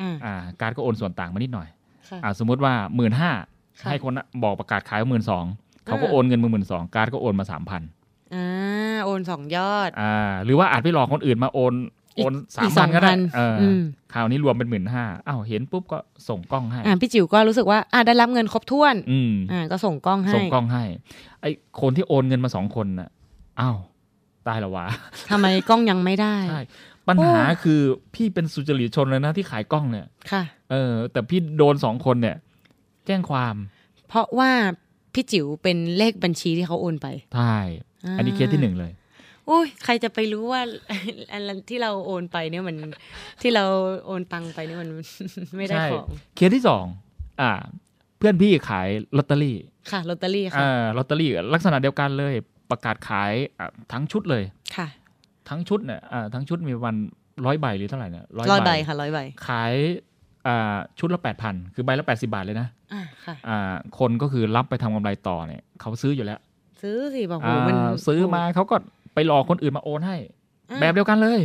[0.02, 1.68] อ่าอ่าการ์ดก็โอนส่วนต่างมานิดหน่อย
[2.10, 3.32] ค่ะอ่าสมมุติว่าหมื่นห้า
[3.80, 5.46] ค่ะให้คนน่ะบอกประกาศขายว่าหมื่นสอง
[5.86, 7.82] เขาก็อ่าโอนเงินมาหมื่นสองการ์ดก็โอนมาสามพัน
[8.34, 11.74] อ่าโอนสองยอดอ่าหรือว่าอาจไปหลอกคนอื่นมาโอน
[12.18, 13.82] โอนอีสากมสพัอนงก็ได้พันเออออืม
[14.14, 16.00] คราวนี้รวมเป็นหมื่นห้าอ้าวเห็นปุ๊บก็
[16.30, 20.84] ส่งกล้องให้อ่าพี่จิ๋วก็รู้สึกว่าอ่าได้รับเงินครบถ้วนอืมอ่าก็ส่งกล้องให้ส่งกล้องให้
[21.42, 21.50] ไอ้
[21.82, 23.10] คนที่โอนเงินมาสองคนน่ะ
[23.60, 23.78] อ้าว
[24.48, 24.86] ตายและวะ
[25.32, 26.62] ทำไมกล้องยังไม่ได้ใช่
[27.08, 27.80] ปัญหาคือ
[28.16, 32.38] พี่เป็นสุจริตชนเลยนะที่ขายกล้องเนี่ยค่ะ เออ แต่พี่โดนสองคนเนี่ย
[33.06, 33.56] แจ้งความ
[34.08, 34.52] เพราะว่า
[35.14, 37.58] พี่จิ๋วเป็นเลขบัญชีที่เขาโอนไปใช่
[38.18, 40.62] อันนี้เคสที่หนึ่งเลยโอ้ยใครจะไปรู้ว่า
[41.32, 42.78] อันที่เราโอนไปเนี่ยมัน
[43.42, 43.66] ที่เรา
[44.06, 44.90] โอนตังไปเนี่ยมัน
[45.58, 46.86] ไม่ได้ใช่ของเคสที่สอง
[47.42, 47.52] อ่า
[48.18, 48.88] เพื่อนพี่ขาย
[49.18, 49.58] ลอตเตอรี่
[49.92, 52.34] ค่ะลอตเตอรี่ค่ะอ่าลอตเตอรี่ลักษณะเดียวกันเลย
[52.72, 54.44] ประกาศขายอะทั้งชุดเลย
[54.78, 54.88] ค่ะ
[55.50, 56.96] ทั้งชุดเนี่ยอ่าทั้งชุดมีวัน
[57.46, 59.74] ร้อยใบหรือเท่าไหร่เนี่ยร้อยใบค่ะร้อยใบขาย
[60.48, 66.40] อ่าชุดละแปดพันคือใบละแปดสิบาทเลยนะอ่าค่ะอ่าคนก็คือรับไปทำกำไรต่อเนี่ยเขาซื้ออยู่แล้ว
[66.82, 67.76] ซื้อสิบอกโหอ่ามัน
[68.08, 68.76] ซื้อมาเขาก็
[69.18, 70.18] ไปหลอกคนอื่นมาโอนให้
[70.70, 71.42] อ่าแบบเดียวกันเลย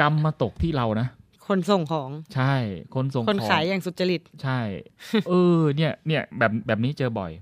[0.00, 1.06] กรรมมาตกที่เรานะ
[1.48, 2.54] คนส่งของ ใช่
[2.94, 4.60] คนส่งคนของขายอย่างสุจริต ใช่
[5.28, 7.32] เออ เนี่ย เนี่ย แบบแบบนี้เจอบ่อย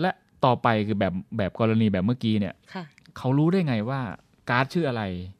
[0.00, 0.10] และ
[0.44, 2.84] ต่อไปคือแบบแบบกรณีแบบเมื่อกี้เนี่ยค่ะ
[3.16, 4.00] เขารู้ได้ไงว่า
[4.50, 5.39] การ์ดชื่ออะไรเออ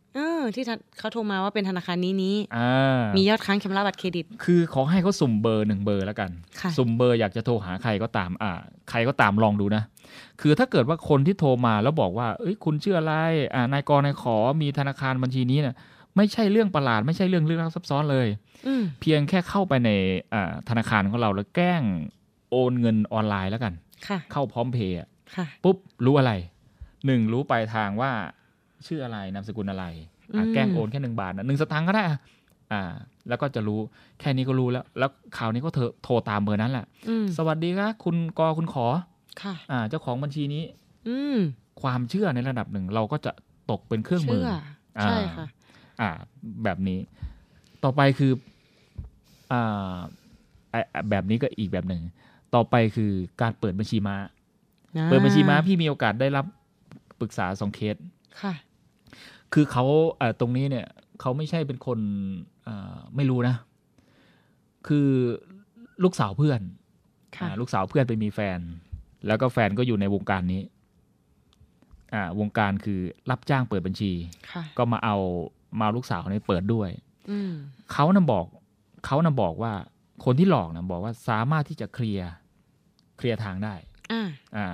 [0.57, 6.31] ที่ธนเขาโทรมาว่าเป็นธนาคารนี้นี้อ่ามียอดค้างชำระบัตรเครดิต คือขอให้เขาสุ่มเบอร์หนึ่งเบอร์แล้วกัน
[6.61, 8.53] ค่ะสุ่มเบอร์อยากจะโทรหาใครก็ตามอ่า
[8.91, 9.83] ใครก็ตามลองดูนะ
[10.41, 13.15] คือถ้าเกิดว่าคนที่โทรมาแล้วบอกว่า เอ้ยคุณชื่ออะไร
[13.55, 15.77] อ่านายกรนายขอมีธนาคารบัญชีนี้เนี่ย
[16.17, 18.27] ไม่ใช่เรื่องประหลาดไม่ใช่เรื่องลึกลับซับซ้อนเลย
[18.67, 19.91] อืมเพียงแค่เข้าไปใน
[20.35, 21.83] อ่าธนาคารของเราแล้วแกล้ง
[22.51, 23.75] โอนเงินออนไลน์แล้วกัน
[24.09, 26.33] ค่ะเข้าพร้อมเพย์อะค่ะปุ๊บรู้อะไร
[27.07, 28.13] หนึ่งรู้ปลายทางว่า
[28.87, 30.20] ชื่ออะไรนามสกุลอะไรอะอืม
[30.55, 32.19] แกล้งโอนแค่หนึ่งบาทนะหนึ่งสตางค์ก็ได้อะ
[32.73, 32.83] อ่า
[33.29, 33.81] แล้วก็จะรู้
[34.21, 38.87] แค่นี้ก็รู้แล้ว แล้วคราวนี้ก็เธอโทรตามเบอร์นั้นแหละอืมสวัสดีครับคุณกอคุณขอ
[39.43, 40.63] ค่ะ อ่า เจ้าของบัญชีนี้
[41.09, 41.39] อืม
[41.83, 43.33] ความเชื่อในระดับหนึ่งเราก็จะ
[43.71, 44.47] ตกเป็นเครื่องมืเชื่อ
[44.99, 45.47] อใช่ค่ะ
[46.01, 46.11] อ่า
[46.65, 46.99] แบบนี้
[47.85, 48.33] ต่อไปคือ
[49.53, 49.97] อ่า
[50.71, 52.03] ไอ้แบบนี้ก็อีกแบบหนึ่ง
[52.55, 54.17] ต่อไปคือการเปิดบัญชีม้า
[55.11, 56.47] เปิดบัญชีม้าพี่มีโอกาสได้รับ
[57.21, 57.97] ปรึกษาสองเคส
[58.43, 58.55] ค่ะ
[59.53, 59.85] คือเขา
[60.19, 60.87] เอ่อตรงนี้เนี่ย
[61.21, 61.99] เขาไม่ใช่เป็นคน
[62.65, 63.57] เอ่อไม่รู้นะ
[64.87, 65.09] คือ
[66.05, 66.61] ลูกสาวเพื่อน
[67.37, 68.59] ค่ะอ่าลูกสาวเพื่อนไปมีแฟน
[69.27, 70.63] แล้วก็แฟนก็อยู่ในวงการนี้
[72.15, 74.13] อ่าวงการคือรับจ้างเปิดบัญชี
[74.51, 75.17] ค่ะก็มาเอา
[75.79, 76.91] มาเอาลูกสาวคนนี้เปิดด้วย
[77.31, 77.53] อืม
[77.93, 78.47] เขานะบอก
[79.07, 79.73] เขานะบอกว่า
[80.25, 82.31] คนที่หลอกนะบอกว่าสามารถที่จะเคลียร์
[83.17, 83.75] เคลียร์ทางได้
[84.13, 84.67] อ่าอ่า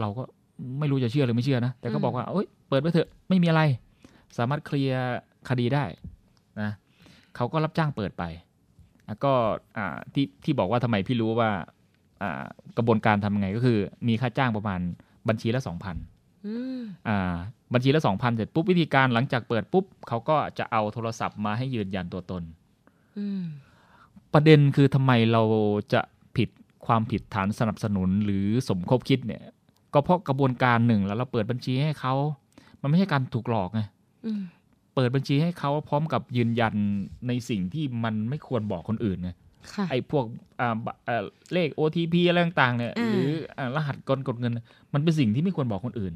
[0.00, 0.22] เราก็
[0.78, 3.62] ไม่รู้จะเชื่อหรือไม่เชื่อนะ แต่ก็อืมบอกว่าเอ้ย เปิดไปเถอะไม่มีอะไร
[4.38, 5.02] สามารถเคลียร์
[5.48, 5.84] คดีได้
[6.60, 6.70] นะ
[7.36, 8.24] เขาก็รับจ้างเปิดไป
[9.06, 9.32] อะก็
[9.76, 11.50] อ่าที่ที่บอกว่าทำไมพี่รู้ว่า
[12.22, 12.44] อ่า
[12.76, 14.80] กระบวนการทำยังไงก็คือ มีค่าจ้างประมาณ
[15.28, 15.96] บัญชีละสองพัน
[16.46, 17.34] อืมอ่า
[17.74, 22.42] บัญชีละสองพันเสร็จปุ๊บวิธีการหลังจากเปิดปุ๊บเขาก็จะเอาโทรศัพท์มาให้ยืนยันตัวตน
[23.18, 23.42] อืม
[24.34, 25.42] ประเด็นคือทำไมเรา
[25.92, 26.00] จะ
[26.36, 26.48] ผิด
[26.86, 29.42] ความผิดฐานสนับสนุนหรือสมคบคิดเนี่ย
[29.94, 32.14] ก็เพราะกระบวนการหนึ่งแล้วเราเปิดบัญชีให้เขา
[32.82, 33.80] มันไม่ใช่การถูกหลอกไง
[34.26, 34.42] อืม
[34.94, 36.74] เปิดบัญชีให้เขาพร้อมกับยืนยัน
[37.28, 39.30] ในสิ่งที่มันไม่ควรบอกคนอื่นไง
[39.74, 40.24] ค่ะไอ้พวก
[40.60, 44.58] อ่าบะเอ่อเลข OTP อะไรต่างๆเนี่ยอ่าหรืออ่ารหัสกลกดเงิน
[44.94, 46.14] มันเป็นสิ่งที่ไม่ควรบอกคนอื่น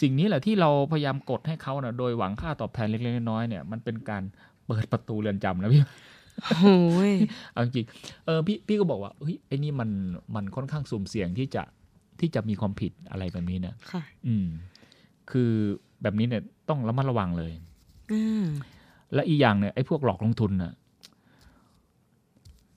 [0.00, 4.22] สิ่งนี้แหละที่เราพยายามกดให้เขานะโดยหวังค่าตอบแทนเล็กๆน้อยๆเนี่ยมันเป็นการ
[4.66, 5.82] เปิดประตูเรือนจำนะพี่
[6.60, 7.12] โอ้ย
[7.52, 9.90] เอาจริงๆเออพี่พี่ก็บอกว่าเฮ้ยไอ้นี่มัน
[10.34, 11.62] มันค่อนข้างสุ่มเสี่ยงที่จะ
[12.20, 14.46] ที่จะมีความผิดอะไรแบบนี้นะค่ะ อืม
[15.30, 15.50] คือ
[16.02, 17.52] แบบนี้เนี่ยต้องระมัดระวังเลย
[18.12, 18.44] อืม
[19.14, 20.72] และอีกอย่างเนี่ยไอ้พวกหลอกลงทุนน่ะ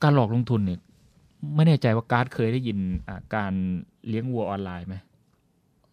[0.04, 0.80] การหลอกลงทุนเนี่ย
[1.56, 3.54] ไม่แน่ใจว่าการ์ดเคยได้ยินอ่าการ
[4.08, 4.96] เลี้ยงวัวออนไลน์ไหม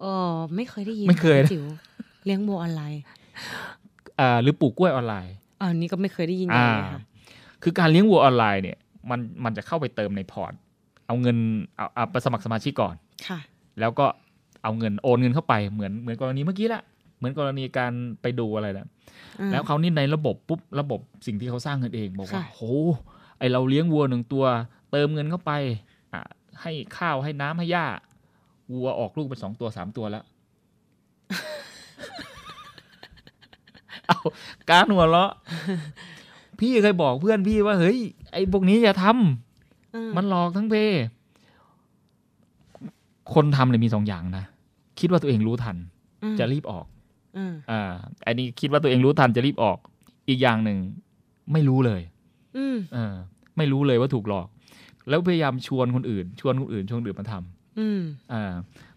[0.02, 0.14] อ๋อ
[0.54, 1.64] ไม่เคยได้ยินไม่เคยนะะจิ๋ว
[2.24, 3.02] เลี้ยงวัวออนไลน์
[4.20, 7.02] อ่าหรือปลูกกล้วยออนไลน์อ๋อนี่ก็ไม่เคยได้ยินอ่าเลยค่ะ
[7.62, 8.78] คือการเลี้ยงวัวออนไลน์เนี่ย
[9.10, 10.52] มันมันจะเข้าไปเติมในพอร์ต
[11.06, 11.38] เอาเงิน
[11.76, 12.94] เอาเอาไปสมัครสมาชิกก่อน
[13.28, 13.38] ค่ะ
[13.80, 14.06] แล้วก็
[14.64, 16.82] เอาเงินโอนเงินเข้าไปเหมือนเหมือนกรณีเมื่อกี้แหละ
[17.18, 17.92] เหมือนกรณีการ
[18.22, 18.88] ไปดูอะไรนะ
[19.40, 22.60] อืมแล้วเขานี่ในระบบปุ๊บระบบสิ่งที่เขาสร้างเงินเองบอกว่าค่ะโห
[23.38, 24.44] ไอเราเลี้ยงวัวหนึ่งตัว
[24.90, 25.52] เติมเงินเข้าไป
[26.12, 26.22] อะ
[26.62, 27.86] ให้ข้าวให้น้ำให้หญ้า
[28.72, 30.24] วัวออกลูกเป็นสองตัวสามตัวแล้ว
[34.06, 34.18] เอา
[34.70, 35.32] การหัวเราะ
[36.60, 37.98] พี่เคยบอกเพื่อนพี่ว่าเฮ้ย
[38.32, 40.74] ไอพวกนี้อย่าทำอืมันหลอกทั้งเพ
[43.34, 44.44] คนทำเนี่ยมีสองอย่างนะ
[45.00, 45.76] คิดว่าตัวเองรู้ทัน
[46.22, 46.86] อืมจะรีบออก
[47.36, 47.92] อืมอ่า
[48.26, 49.78] อันนี้คิดว่าตัวเองรู้ทันจะรีบออก
[50.28, 50.78] อีกอย่างหนึ่ง
[51.52, 52.00] ไม่รู้เลย
[52.56, 53.14] อืมเออ
[53.56, 54.48] ไม่รู้เลยว่าถูกหลอก
[55.08, 58.00] แล้วพยายามชวนคนอื่น ชวนคนอื่นชวนคนอื่นมาทำอืม
[58.32, 58.52] อ่า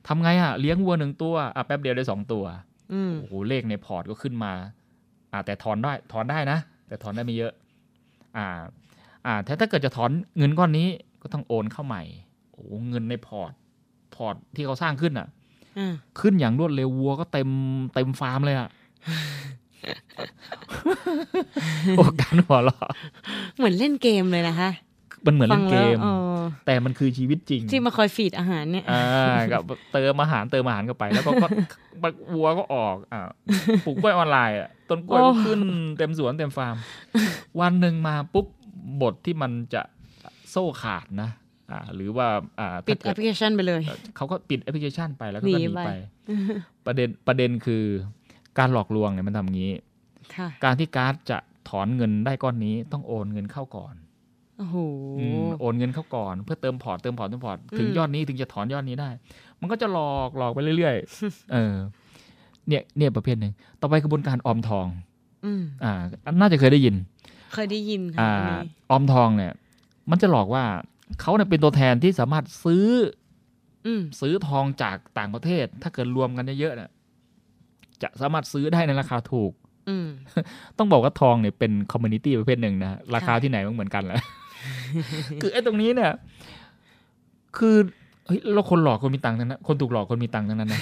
[0.07, 2.43] ทำไงอะเลี้ยงวัวหนึ่งตัวอะแป๊บเดียวได้สองตัว
[2.93, 4.53] อืมโอ้โหเลขในพอร์ตก็ขึ้นมา
[5.31, 7.53] อ่า แต่ถอนได้ถอนได้นะแต่ถอนได้ไม่เยอะ
[8.37, 8.47] อ่า
[9.25, 10.87] อ่าถ้าถ้าเกิดจะถอนเงินก้อนนี้
[11.21, 12.03] ก็ต้องโอนเข้าใหม่
[12.51, 13.51] โอ้โหเงินในพอร์ต
[14.15, 15.36] พอร์ตที่เขาสร้างขึ้นอะอ่า
[16.19, 17.49] ขึ้นอย่างรวดเร็ววัวก็เต็ม
[17.93, 18.69] เต็มฟาร์มเลยอะ
[21.97, 22.87] โอ้การหัวเราะ
[23.57, 24.71] เหมือนเล่นเกมเลยนะคะ
[25.25, 26.07] มันเหมือนเล่นเกมฟังแล้วอ
[26.37, 29.61] อแต่มันคือชีวิตจริง ที่มาคอย feed อาหารเนี่ยอ่ากับ
[29.93, 31.47] เติมอาหารเติมอาหารเข้าไป แล้วก็ก็
[32.03, 33.21] บักวัวก็ออกอ่า
[33.85, 35.59] ปลูกกล้วยออนไลน์อะต้นกล้วยก็โอ้ขึ้น
[35.97, 36.75] เต็มสวนเต็มฟาร์ม
[37.61, 38.47] วันหนึ่งมาปุ๊บ
[39.01, 39.81] บทที่มันจะ
[40.51, 41.46] โซ่ขาดนะอ่า
[41.95, 42.27] หรือว่า
[42.59, 43.81] อ่าปิดถ้าแอเกิดแอปพลิเคชันไปเลย
[44.15, 45.91] เขาก็ปิดแอปพลิเคชันไปแล้วก็หนีหนีไปไป
[46.85, 47.83] ประเด็นประเด็นคือ
[48.57, 49.73] การหลอกลวงเนี่ยมันทำอย่างนี้
[50.35, 51.37] ค่ะการที่การ์ดจะ
[51.69, 53.95] ถอนเงินได้ก้อนนี้ต้องโอนเงินเข้าก่อน
[54.57, 54.75] โอ้โห
[55.19, 59.09] อืมโอนเงินเข้าก่อน เพื่อเติมพอร์ตเติมพอร์ตเติมพอร์ตถึงอืมยอดนี้ถึงจะถอนยอดนี้ได้
[59.59, 61.75] มันก็จะหลอกหลอกไปเรื่อยๆ เออ
[62.67, 64.87] เนี่ยเนี่ยประเภทหนึ่งต่อไปกระบวนการออมทอง
[65.45, 65.93] อืมอ่า
[66.39, 66.95] น่าจะเคยได้ยิน
[67.53, 69.53] เคยได้ยินอ่าค่ะอันนี้ออมทองเนี่ย
[70.09, 70.63] มันจะหลอกว่า
[71.21, 72.85] เขาเนี่ยเป็นตัวแทนที่สามารถซื้อ
[73.85, 76.89] อืมซื้อทองจากต่างประเทศ ถ้าเกิดรวมกันเยอะๆเนี่ย
[78.01, 79.51] จะสามารถซื้อได้ในราคาถูก
[79.89, 80.07] อืม
[80.77, 84.19] ต้องบอกว่าทองเนี่ยเป็น commodity ประเภทหนึ่งนะราคาค่ะที่ไหนมันเหมือนกันแหละ
[85.41, 86.11] คือไอ้ตรงนี้เนี่ย
[87.57, 87.75] คือ
[88.25, 90.81] เฮ้ยแล้วคนหลอกคนมีตังค์ทั้งนั้นคนถูกหลอกคนมีตังค์ทั้งนั้นนะ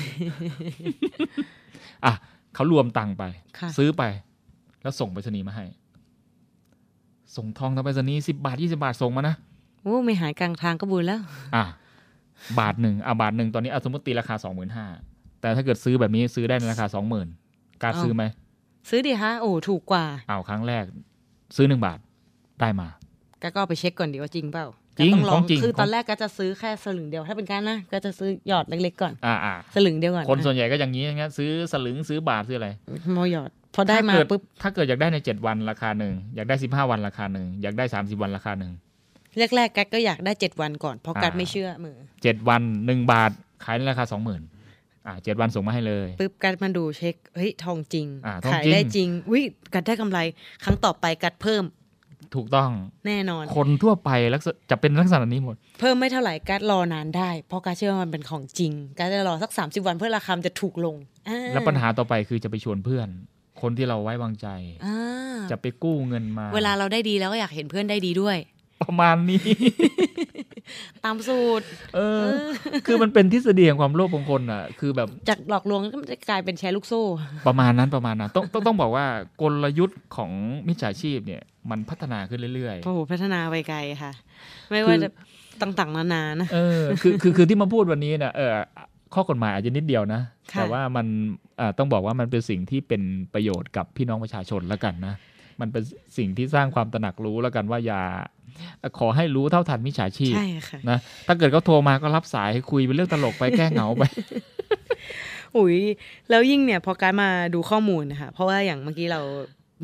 [2.05, 2.13] อะ
[2.55, 3.23] เขารวมตังค์ไป
[3.59, 4.03] ค่ะซื้อไป
[4.81, 5.65] แล้วส่งไปรษณีย์มาให้
[7.35, 9.35] ส่งทองทางไปรษณีย์สิบาทยี่สิบาทส่งมานะ
[9.85, 11.21] โอ้ไม่หายกลางทางก็บุญแล้ว
[11.55, 11.63] อะ
[12.59, 14.85] บาทหนึ่งอะบาทหนึ่งตอนนี้อะสมมติตีราคาสองหมื่นห้า
[15.41, 17.27] แต่ถ้าเกิดซื้อแบบนี้ซื้อได้ในราคาสองหมื่น
[17.83, 18.23] การอ้าวซื้อไหม
[18.89, 20.83] ซื้อดิคะโอ้ถูกกว่าอ้าวครั้งแรก
[21.55, 21.99] ซื้อหนึ่งบาท
[22.61, 22.87] ได้มา
[23.41, 24.67] ก็ก็เอาไปเช็คก่อนดีว่าจริงเปล่า
[24.97, 32.69] จริงก็ต้องลของจริงคือของตอนแรกก็จะซื้อแค่สลึงเดียวถ้าเป็นการนะก็จะซื้อหยอดเล็กๆก่อนอ่าอ่าสลึงเดียวก่อนคนส่วนใหญ่ก็อย่างนี้อย่างเงี้ยซื้อสลึงซื้อบาทซื้ออะไร
[33.13, 38.71] โมหยอดพอได้มาถ้เกิปุ๊บถ้าเกิดอยากได้ในเจ็ดวันราคาหนึ่งอยากได้สิบห้าวันราคาหนึ่งอยากได้สามสิบวันราคาหนึ่ง
[39.37, 43.31] แรกๆกัดก็อยากได้เจ็ดวันก่อนเพราะกัดอ่าไม่เชื่อมือเจ็ดวันหนึ่งบาท
[43.63, 44.41] ขายในราคาสองหมื่น
[45.07, 49.41] อ่าเจ็ดวันส่งมาให้เลยปุ๊บกัดมาดูเช็คเฮ้ยทองจริงอ่าทองขายจริงได้จริงวิ
[49.73, 50.19] กัดได้กำไร
[50.63, 51.65] ครั้งต่อไปกัดเพิ่ม
[52.35, 52.71] ถูกต้อง
[53.07, 60.95] แน่นอน คนทั่วไปลักษณะจะเป็นลักษณะนี้หมด เพิ่มไม่เท่าไหร่กัดรอนานได้ เพราะกัดเชื่อว่ามันเป็นของจริงกัดจะรอสักสามสิบวันเพื่อราคามันจะถูกลง
[61.29, 63.07] อ่าแล้วปัญหาต่อไปคือจะไปชวนเพื่อน
[63.61, 64.47] คนที่เราไว้วางใจ
[64.85, 68.37] อ่าจะไปกู้เงินมา เวลาเราได้ดีแล้วก็อยากเห็นเพื่อนได้ดีด้วย
[68.81, 69.45] ประมาณนี้
[71.03, 71.65] ตามสูตร
[71.95, 72.21] เออ
[72.85, 77.01] คือมันเป็นทฤษฎีแห่งความโลภของคนอะ คือแบบจากหลอกลวงก็จะกลายเป็นแชร์ลูกโซ่
[77.47, 79.05] ประมาณนั้นประมาณนั้นต้องต้องต้องบอกว่า
[79.41, 80.31] กลยุทธ์ของ
[80.67, 84.11] มิจฉาชีพเนี่ย มันพัฒนาขึ้นเรื่อยโอ้โหพัฒนาไปไกลค่ะ
[84.69, 85.09] ไม่ว่าจะ
[85.61, 88.51] ต่างๆนานานะๆเออคือคือคือที่มาพูดวันนี้เนี่ยเออ
[89.13, 90.21] ข้อกฎหมายอาจจะนิดเดียวนะ
[90.53, 91.05] ค่ะแต่ว่ามัน
[91.57, 93.01] เอ่อต้องบอกว่ามันเป็นสิ่งที่เป็น
[93.33, 95.13] ประโยชน์กับพี่น้องประชาชนแล้วกันนะ
[95.61, 95.83] มันเป็น
[96.17, 98.01] สิ่งที่สร้างความตระหนักรู้แล้วกันว่าอย่า
[98.99, 100.97] ขอให้รู้เท่าทันมิจฉาชีพใช่ค่ะนะ
[101.27, 104.03] ถ้าเกิดเขาโทรมาก็รับสายคุยเป็นเรื่องตลกไปแก้เหงาไป
[105.57, 105.77] อุ้ย
[106.29, 109.21] แล้วยิ่งเนี่ยพอการมาดูข้อมูลนะคะเพราะว่าอย่างเมื่อกี้เรา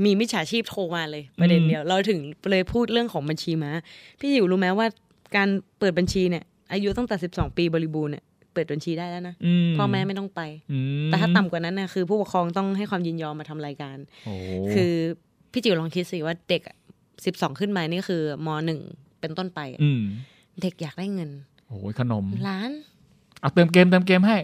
[0.05, 2.19] มีมิจฉาชีพโทรมาเลยประเด็นเดียวเราถึง
[2.51, 3.71] เลยพูดเรื่องของบัญชีมา
[4.19, 4.87] พี่อยู่รู้ไหมว่า
[5.35, 5.47] การ
[5.79, 10.41] เปิดบัญชีเนี่ย อายุตั้งแต่สิบสองปีบริบูรณ์เนี่ยเปิดบัญชีได้แล้วนะอืมพ่อแม่ไม่ต้องไป
[10.71, 14.33] อืมแต่ถ้าต่ำกว่านั้นนะคือ ผู้ปกครองต้องให้ความยินยอมมาทำรายการโอ้
[14.73, 14.93] คือ
[15.51, 16.61] พี่จิ๋วลองคิดสิว่าเด็ก
[17.25, 18.79] สิบสองขึ้นมานี่คือมหนึ่ง
[19.19, 20.01] เป็นต้นไปอะอืม
[20.61, 21.29] เด็กอยากได้เงิน
[21.67, 22.71] โอ้ยขนมล้าน
[23.41, 24.37] เอาเติมเกมเติมเกมให้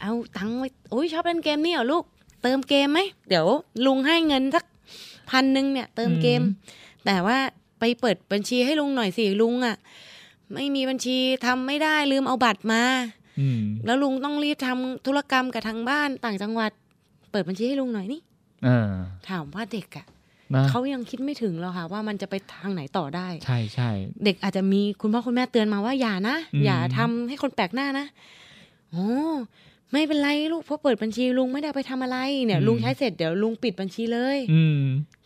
[0.00, 2.04] เอาตังค์ไว้โอ้ยชอบเล่นเกมนี่เหรอลูก
[2.42, 3.46] เติมเกมไหมเดี๋ยว
[3.86, 4.64] ลุงให้เงินสัก
[5.30, 7.38] พันหนึ่งเนี่ย เติมเกมอืมแต่ว่า
[7.80, 9.76] ไปเปิดบัญชีให้ลุงหน่อยสิลุงอะ่ะ
[10.54, 11.16] ไม่มีบัญชี
[11.46, 12.82] ทำไม่ได้ลืมเอาบัตรมา
[13.40, 16.70] อืมแล้วลุงต้องรีบทำธุรกรรมกับทางบ้านต่างจังหวัด
[17.30, 18.20] เปิดบัญชีให้ลุงหน่อยนี่
[18.64, 18.90] เออ
[19.28, 20.06] ถามว่าเด็กอะ่ะ
[20.54, 23.90] นะเขายังคิดไม่ถึงหรอกค่ะ ว่ามันจะไปทางไหนต่อได้ ใช่ใช่
[24.24, 28.06] เด็กอาจจะมีคุณพ่อคุณแม่เตือนมาว่าอย่านะอืมอย่าทำให้คนแปลกหน้านะ
[28.90, 29.08] โอ้
[29.92, 34.80] ไม่เป็นไรลูกเพราะเปิดบัญชีลุงไม่ได้เอาไปทำอะไรเนี่ย ลุงใช้เสร็จเดี๋ยวลุงปิดบัญชีเลย อืม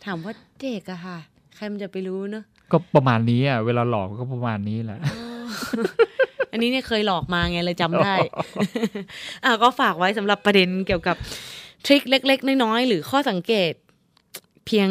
[0.05, 1.17] ถามว่าเด็กอะค่ะ
[1.55, 4.99] ใครมันจะไปรู้เนอะก็ประมาณนี้อะเวลาหลอกก็ประมาณนี้แหละ
[6.51, 8.15] อันนี้เนี่ยเคยหลอกมาไงเลยจำได้
[9.45, 11.15] อะก็ฝากไว้สำหรับประเด็นเกี่ยวกับ
[11.85, 13.73] ทริคเล็ก ๆ น้อยๆหรือข้อสังเกต
[14.65, 14.89] เพียง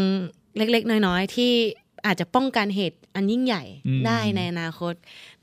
[0.56, 1.52] เล็ก ๆ น้อย ๆ ที่
[2.06, 4.94] อาจจะป้องกันเหตุอันยิ่งใหญ่อืมได้ในอนาคต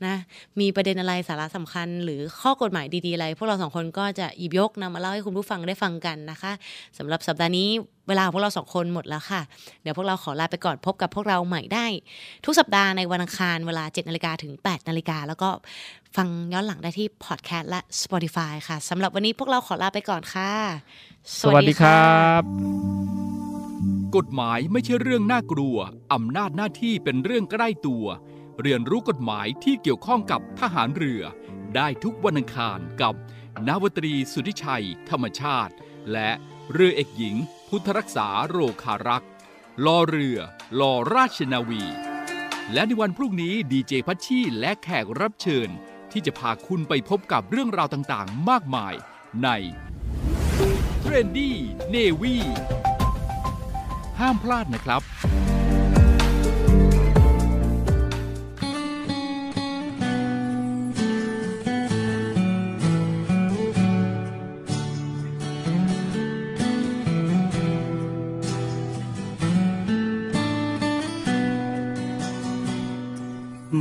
[0.04, 0.14] นะ
[0.60, 6.52] มีประเด็นอะไรสาระสำคัญ หรือข้อกฎหมายดีๆอะไร พวกเราสองคนก็จะหยิบยกนำมาเล่าให้คุณผู้ฟังได้ฟังกันนะคะ
[6.98, 7.68] สำหรับสัปดาห์นี้
[8.08, 9.40] เวลาของพวกเราสองคนหมดแล้วค่ะ
[9.82, 11.86] เดี๋ยวพวกเราขอลาไปก่อนพบกับพวกเราใหม่ได้
[12.44, 15.48] ทุกสัปดาห์ในวันอังคารเวลา7นาฬิกาถึง8นาฬิกาแล้วก็
[16.16, 20.52] ฟังย้อนหลังได้ที่พอดแคสต์และ Spotify ค่ะสำหรับวันนี้พวกเราขอลาไปก่อนค่ะ
[21.40, 23.37] สวัสดีครับ
[24.16, 25.76] กฎหมายไม่ใช่เรื่องน่ากลัว
[26.12, 28.04] อำนาจหน้าที่เป็นเรื่องใกล้ตัว
[28.60, 31.22] เรียนรู้กฎหมายที่เกี่ยวข้องกับทหารเรือ
[31.76, 33.14] ได้ทุกวันอังคารกับ
[33.68, 35.74] นาวตรีสุธิชัย ธรรมชาติ
[36.12, 36.30] และ
[36.72, 37.36] เรือเอกหญิง
[37.68, 39.30] พุทธรักษาโรคารักษ์
[39.84, 40.38] ลอเรือ
[40.80, 41.82] ลอราชนาวี
[42.72, 45.68] และในวันพรุ่งนี้ดีเจพัชชีและแขกรับเชิญ
[46.12, 48.94] ที่จะพาคุณไปพบกับเรื่องราวต่างๆ มากมาย
[49.42, 49.48] ใน
[51.00, 51.56] เทรนดี้
[51.90, 52.36] เนวี
[54.20, 55.02] ห้ามพลาดนะครับ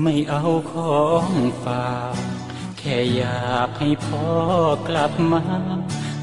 [0.02, 1.32] ไม่เอาของ
[1.64, 2.18] ฝาก
[2.78, 4.28] แค่อยากให้พ่อ
[4.88, 5.44] กลับมา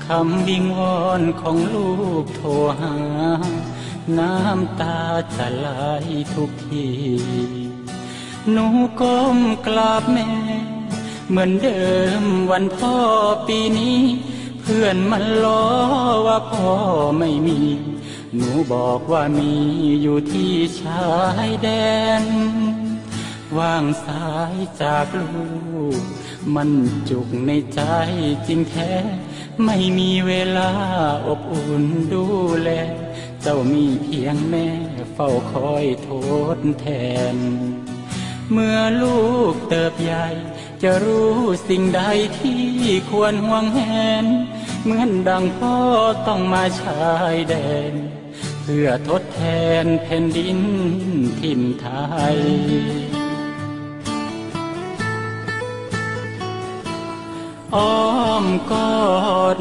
[0.06, 1.90] คำวิงวอนของลู
[2.22, 2.48] กโทร
[2.80, 2.94] หา
[4.18, 4.98] น้ำตา
[5.36, 5.68] จะไหล
[6.34, 6.88] ทุกที
[8.50, 8.66] หนู
[9.00, 10.28] ก้มกราบแม่
[11.28, 11.84] เหมือนเดิ
[12.22, 12.96] มวันพ่อ
[13.46, 14.00] ปีนี้
[14.60, 15.64] เพื่อนมันล้อ
[16.26, 16.70] ว่าพ่อ
[17.18, 17.58] ไม่มี
[18.34, 19.52] หนูบอกว่ามี
[20.02, 21.06] อยู่ที่ชา
[21.46, 21.68] ยแด
[22.22, 22.24] น
[23.58, 25.32] ว่างสายจากลู
[26.00, 26.02] ก
[26.54, 26.70] มัน
[27.08, 27.80] จุกในใจ
[28.46, 28.92] จริงแท้
[29.64, 30.70] ไม่มีเวลา
[31.26, 32.24] อบอุ่นดู
[32.62, 32.70] แล
[33.46, 34.68] เจ้ามีเพียงแม่
[35.14, 36.08] เฝ้าคอยท
[36.56, 36.86] ษแท
[37.34, 37.36] น
[38.52, 39.20] เมื่อลู
[39.52, 40.26] กเติบใหญ่
[40.82, 41.36] จะรู้
[41.68, 42.02] สิ่งใด
[42.40, 42.64] ที่
[43.10, 43.80] ควรห่วงแห
[44.22, 44.24] น
[44.82, 45.76] เหมือนดังพ่อ
[46.26, 47.54] ต้องมาชายแด
[47.92, 47.94] น
[48.62, 49.42] เพื่อทดแท
[49.84, 50.60] นแผ่นดิน
[51.40, 51.86] ถิ่นไท
[52.36, 52.38] ย
[57.74, 58.04] อ้อ
[58.44, 59.02] มกอ
[59.58, 59.60] ด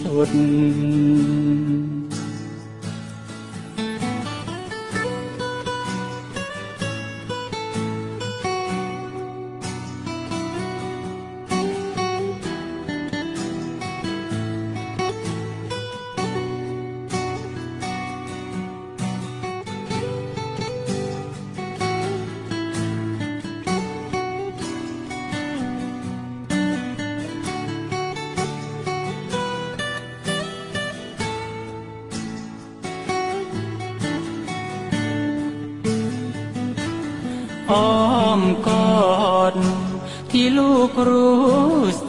[0.00, 0.30] สุด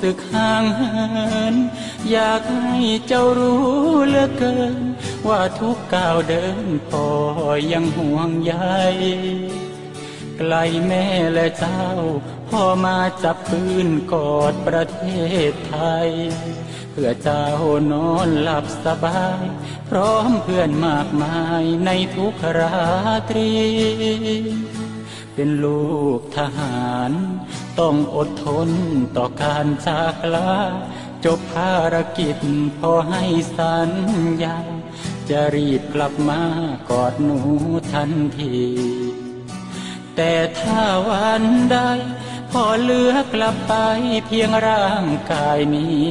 [0.02, 0.95] สึกห่างเหิ
[1.54, 1.56] น
[2.12, 2.78] อยากให้
[3.08, 3.66] เจ้ารู้
[4.08, 4.78] เหลือเกิน
[5.28, 7.08] ว่าทุกก้าวเดินพ่อ
[7.72, 8.54] ยังห่วงใย
[10.38, 10.54] ไกล
[10.88, 11.84] แม่และเจ้า
[12.49, 15.04] พ่อมาจับปืนกอดประเท
[15.52, 15.76] ศไท
[16.08, 16.10] ย
[16.91, 17.45] เพื่อเจ้า
[17.91, 19.43] นอนหลับสบาย
[19.89, 22.78] พร้อมเพื่อนมากมายในทุกรา
[23.30, 23.52] ตรี
[25.34, 25.84] เป็นลู
[26.18, 27.12] กทหาร
[27.82, 28.70] ต้องอดทน
[29.18, 30.56] ต่อการจากลา
[31.26, 32.38] จบภารกิจ
[32.78, 33.24] พอให้
[33.58, 33.92] สัญ
[34.44, 34.58] ญา
[35.30, 36.44] จะรีบกลับมา
[36.90, 37.40] กอดหนู
[37.94, 38.58] ทันที
[40.16, 41.78] แต่ถ้าวันใด
[42.52, 43.74] พอเลือกกลับไป
[44.26, 46.08] เพียงร่างกายนี้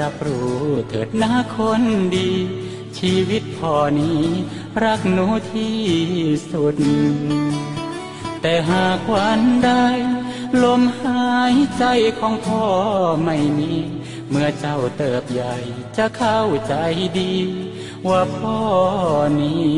[0.00, 0.58] รับรู้
[0.88, 1.82] เถิดนะคน
[2.16, 2.30] ดี
[2.98, 4.22] ชีวิตพ่อนี้
[4.84, 5.78] รักหนูที่
[6.50, 6.76] สุด
[8.42, 9.70] แต่หากวันใด
[10.62, 11.84] ลมหายใจ
[12.18, 12.64] ของพ่อ
[13.24, 13.72] ไม่มี
[14.30, 15.54] เมื่อเจ้าเติบใหญ่
[15.96, 16.74] จะเข้าใจ
[17.18, 17.34] ดี
[18.08, 18.60] ว่าพ่อ
[19.40, 19.74] นี้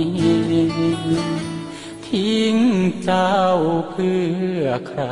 [2.06, 2.56] ทิ้ง
[3.04, 3.36] เจ้า
[3.90, 4.20] เพื่
[4.58, 5.02] อใคร